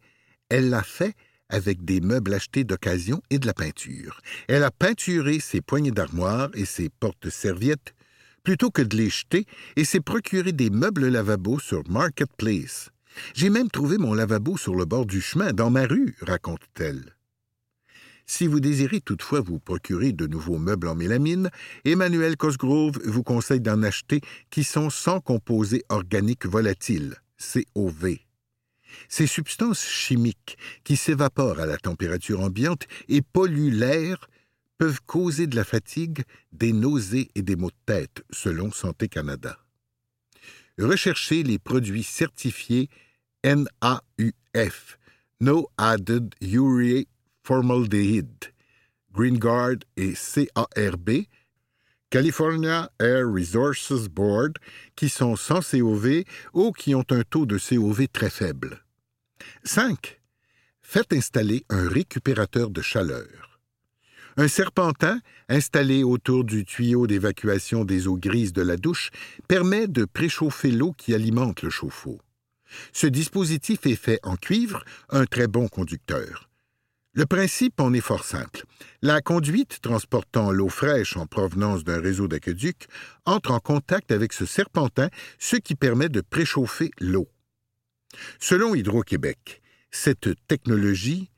elle 0.48 0.70
l'a 0.70 0.84
fait 0.84 1.14
avec 1.48 1.84
des 1.84 2.00
meubles 2.00 2.32
achetés 2.32 2.62
d'occasion 2.62 3.20
et 3.28 3.40
de 3.40 3.46
la 3.46 3.54
peinture. 3.54 4.20
Elle 4.46 4.62
a 4.62 4.70
peinturé 4.70 5.40
ses 5.40 5.60
poignées 5.60 5.90
d'armoire 5.90 6.48
et 6.54 6.64
ses 6.64 6.88
portes-serviettes 6.88 7.92
plutôt 8.44 8.70
que 8.70 8.82
de 8.82 8.96
les 8.96 9.10
jeter 9.10 9.46
et 9.74 9.84
s'est 9.84 10.00
procuré 10.00 10.52
des 10.52 10.70
meubles 10.70 11.08
lavabo 11.08 11.58
sur 11.58 11.82
Marketplace. 11.90 12.90
J'ai 13.34 13.50
même 13.50 13.68
trouvé 13.68 13.98
mon 13.98 14.14
lavabo 14.14 14.56
sur 14.56 14.76
le 14.76 14.84
bord 14.84 15.06
du 15.06 15.20
chemin, 15.20 15.52
dans 15.52 15.70
ma 15.70 15.86
rue, 15.86 16.14
raconte-t-elle. 16.22 17.15
Si 18.26 18.48
vous 18.48 18.58
désirez 18.58 19.00
toutefois 19.00 19.40
vous 19.40 19.60
procurer 19.60 20.12
de 20.12 20.26
nouveaux 20.26 20.58
meubles 20.58 20.88
en 20.88 20.96
mélamine, 20.96 21.50
Emmanuel 21.84 22.36
Cosgrove 22.36 22.98
vous 23.04 23.22
conseille 23.22 23.60
d'en 23.60 23.82
acheter 23.84 24.20
qui 24.50 24.64
sont 24.64 24.90
sans 24.90 25.20
composés 25.20 25.84
organiques 25.88 26.46
volatiles, 26.46 27.14
COV. 27.38 28.18
Ces 29.08 29.28
substances 29.28 29.84
chimiques 29.84 30.58
qui 30.82 30.96
s'évaporent 30.96 31.60
à 31.60 31.66
la 31.66 31.76
température 31.76 32.40
ambiante 32.40 32.86
et 33.08 33.22
polluent 33.22 33.70
l'air 33.70 34.28
peuvent 34.78 35.00
causer 35.06 35.46
de 35.46 35.56
la 35.56 35.64
fatigue, 35.64 36.22
des 36.52 36.72
nausées 36.72 37.30
et 37.34 37.42
des 37.42 37.56
maux 37.56 37.70
de 37.70 37.76
tête, 37.86 38.24
selon 38.30 38.72
Santé 38.72 39.08
Canada. 39.08 39.58
Recherchez 40.78 41.42
les 41.42 41.58
produits 41.58 42.02
certifiés 42.02 42.90
NAUF, 43.44 44.98
No 45.40 45.68
Added 45.78 46.34
Urea 46.42 47.04
Formaldehyde, 47.46 48.52
Guard 49.14 49.76
et 49.96 50.14
CARB, 50.14 51.10
California 52.10 52.90
Air 52.98 53.28
Resources 53.32 54.08
Board, 54.08 54.54
qui 54.96 55.08
sont 55.08 55.36
sans 55.36 55.60
COV 55.60 56.24
ou 56.54 56.72
qui 56.72 56.96
ont 56.96 57.04
un 57.10 57.22
taux 57.22 57.46
de 57.46 57.56
COV 57.56 58.08
très 58.08 58.30
faible. 58.30 58.82
5. 59.62 60.20
Faites 60.82 61.12
installer 61.12 61.64
un 61.70 61.88
récupérateur 61.88 62.68
de 62.68 62.82
chaleur. 62.82 63.60
Un 64.36 64.48
serpentin, 64.48 65.20
installé 65.48 66.02
autour 66.02 66.42
du 66.42 66.64
tuyau 66.64 67.06
d'évacuation 67.06 67.84
des 67.84 68.08
eaux 68.08 68.18
grises 68.18 68.54
de 68.54 68.62
la 68.62 68.76
douche, 68.76 69.12
permet 69.46 69.86
de 69.86 70.04
préchauffer 70.04 70.72
l'eau 70.72 70.92
qui 70.98 71.14
alimente 71.14 71.62
le 71.62 71.70
chauffe-eau. 71.70 72.20
Ce 72.92 73.06
dispositif 73.06 73.86
est 73.86 73.94
fait 73.94 74.18
en 74.24 74.34
cuivre, 74.34 74.84
un 75.10 75.26
très 75.26 75.46
bon 75.46 75.68
conducteur. 75.68 76.50
Le 77.16 77.24
principe 77.24 77.80
en 77.80 77.94
est 77.94 78.02
fort 78.02 78.24
simple. 78.24 78.64
La 79.00 79.22
conduite 79.22 79.80
transportant 79.80 80.52
l'eau 80.52 80.68
fraîche 80.68 81.16
en 81.16 81.26
provenance 81.26 81.82
d'un 81.82 81.98
réseau 81.98 82.28
d'aqueduc 82.28 82.88
entre 83.24 83.52
en 83.52 83.58
contact 83.58 84.12
avec 84.12 84.34
ce 84.34 84.44
serpentin, 84.44 85.08
ce 85.38 85.56
qui 85.56 85.76
permet 85.76 86.10
de 86.10 86.20
préchauffer 86.20 86.90
l'eau. 87.00 87.26
Selon 88.38 88.74
Hydro-Québec, 88.74 89.62
cette 89.90 90.28
technologie 90.46 91.30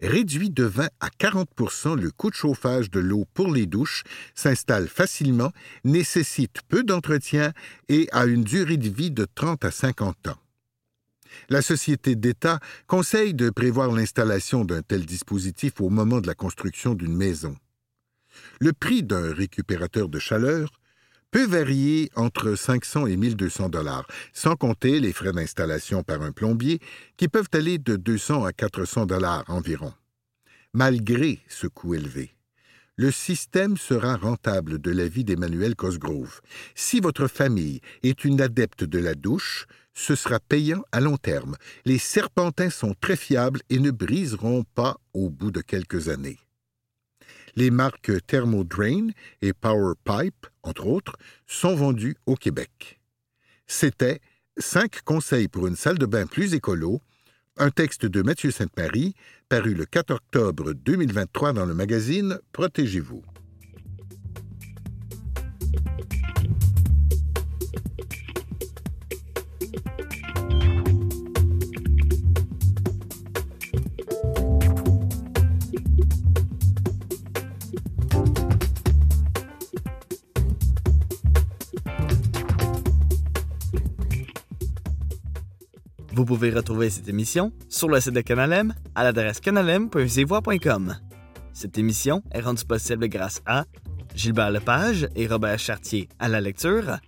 réduit 0.00 0.48
de 0.48 0.64
20 0.64 0.88
à 1.00 1.08
40% 1.08 2.00
le 2.00 2.10
coût 2.12 2.30
de 2.30 2.34
chauffage 2.34 2.90
de 2.90 3.00
l'eau 3.00 3.26
pour 3.34 3.52
les 3.52 3.66
douches, 3.66 4.04
s'installe 4.34 4.88
facilement, 4.88 5.52
nécessite 5.84 6.62
peu 6.66 6.82
d'entretien 6.82 7.52
et 7.90 8.08
a 8.12 8.24
une 8.24 8.42
durée 8.42 8.78
de 8.78 8.88
vie 8.88 9.10
de 9.10 9.26
30 9.34 9.66
à 9.66 9.70
50 9.70 10.28
ans. 10.28 10.38
La 11.48 11.62
Société 11.62 12.16
d'État 12.16 12.60
conseille 12.86 13.34
de 13.34 13.50
prévoir 13.50 13.92
l'installation 13.92 14.64
d'un 14.64 14.82
tel 14.82 15.06
dispositif 15.06 15.80
au 15.80 15.88
moment 15.88 16.20
de 16.20 16.26
la 16.26 16.34
construction 16.34 16.94
d'une 16.94 17.16
maison. 17.16 17.56
Le 18.60 18.72
prix 18.72 19.02
d'un 19.02 19.32
récupérateur 19.32 20.08
de 20.08 20.18
chaleur 20.18 20.70
peut 21.30 21.46
varier 21.46 22.10
entre 22.14 22.54
500 22.54 23.06
et 23.06 23.16
1200 23.16 23.68
dollars, 23.68 24.06
sans 24.32 24.56
compter 24.56 25.00
les 25.00 25.12
frais 25.12 25.32
d'installation 25.32 26.02
par 26.02 26.22
un 26.22 26.32
plombier 26.32 26.80
qui 27.16 27.28
peuvent 27.28 27.48
aller 27.52 27.78
de 27.78 27.96
200 27.96 28.44
à 28.44 28.52
400 28.52 29.06
dollars 29.06 29.44
environ. 29.48 29.92
Malgré 30.72 31.40
ce 31.48 31.66
coût 31.66 31.94
élevé, 31.94 32.35
le 32.96 33.10
système 33.10 33.76
sera 33.76 34.16
rentable 34.16 34.80
de 34.80 34.90
l'avis 34.90 35.24
d'Emmanuel 35.24 35.76
Cosgrove. 35.76 36.40
Si 36.74 37.00
votre 37.00 37.28
famille 37.28 37.80
est 38.02 38.24
une 38.24 38.40
adepte 38.40 38.84
de 38.84 38.98
la 38.98 39.14
douche, 39.14 39.66
ce 39.92 40.14
sera 40.14 40.40
payant 40.40 40.82
à 40.92 41.00
long 41.00 41.16
terme. 41.16 41.56
Les 41.84 41.98
serpentins 41.98 42.70
sont 42.70 42.94
très 43.00 43.16
fiables 43.16 43.60
et 43.68 43.78
ne 43.78 43.90
briseront 43.90 44.64
pas 44.74 44.96
au 45.12 45.28
bout 45.28 45.50
de 45.50 45.60
quelques 45.60 46.08
années. 46.08 46.38
Les 47.54 47.70
marques 47.70 48.12
Thermodrain 48.26 49.08
et 49.40 49.52
Power 49.52 49.94
Pipe, 50.04 50.46
entre 50.62 50.86
autres, 50.86 51.16
sont 51.46 51.74
vendues 51.74 52.16
au 52.26 52.34
Québec. 52.34 53.00
C'était 53.66 54.20
Cinq 54.58 55.02
conseils 55.02 55.48
pour 55.48 55.66
une 55.66 55.76
salle 55.76 55.98
de 55.98 56.06
bain 56.06 56.26
plus 56.26 56.54
écolo, 56.54 57.02
un 57.58 57.70
texte 57.70 58.06
de 58.06 58.22
Mathieu 58.22 58.50
Sainte-Marie, 58.50 59.14
paru 59.48 59.74
le 59.74 59.86
4 59.86 60.10
octobre 60.12 60.72
2023 60.72 61.52
dans 61.52 61.66
le 61.66 61.74
magazine 61.74 62.38
Protégez-vous. 62.52 63.22
Vous 86.16 86.24
pouvez 86.24 86.48
retrouver 86.48 86.88
cette 86.88 87.10
émission 87.10 87.52
sur 87.68 87.90
le 87.90 88.00
site 88.00 88.14
de 88.14 88.22
Canalem 88.22 88.72
à 88.94 89.04
l'adresse 89.04 89.38
canalem.usevoix.com. 89.38 90.96
Cette 91.52 91.76
émission 91.76 92.22
est 92.32 92.40
rendue 92.40 92.64
possible 92.64 93.06
grâce 93.08 93.42
à 93.44 93.66
Gilbert 94.14 94.50
Lepage 94.50 95.08
et 95.14 95.26
Robert 95.26 95.58
Chartier 95.58 96.08
à 96.18 96.28
la 96.28 96.40
lecture, 96.40 97.00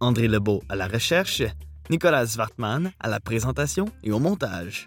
André 0.00 0.26
Lebeau 0.26 0.64
à 0.68 0.74
la 0.74 0.88
recherche, 0.88 1.44
Nicolas 1.90 2.26
Wartman 2.36 2.90
à 2.98 3.08
la 3.08 3.20
présentation 3.20 3.84
et 4.02 4.10
au 4.10 4.18
montage. 4.18 4.86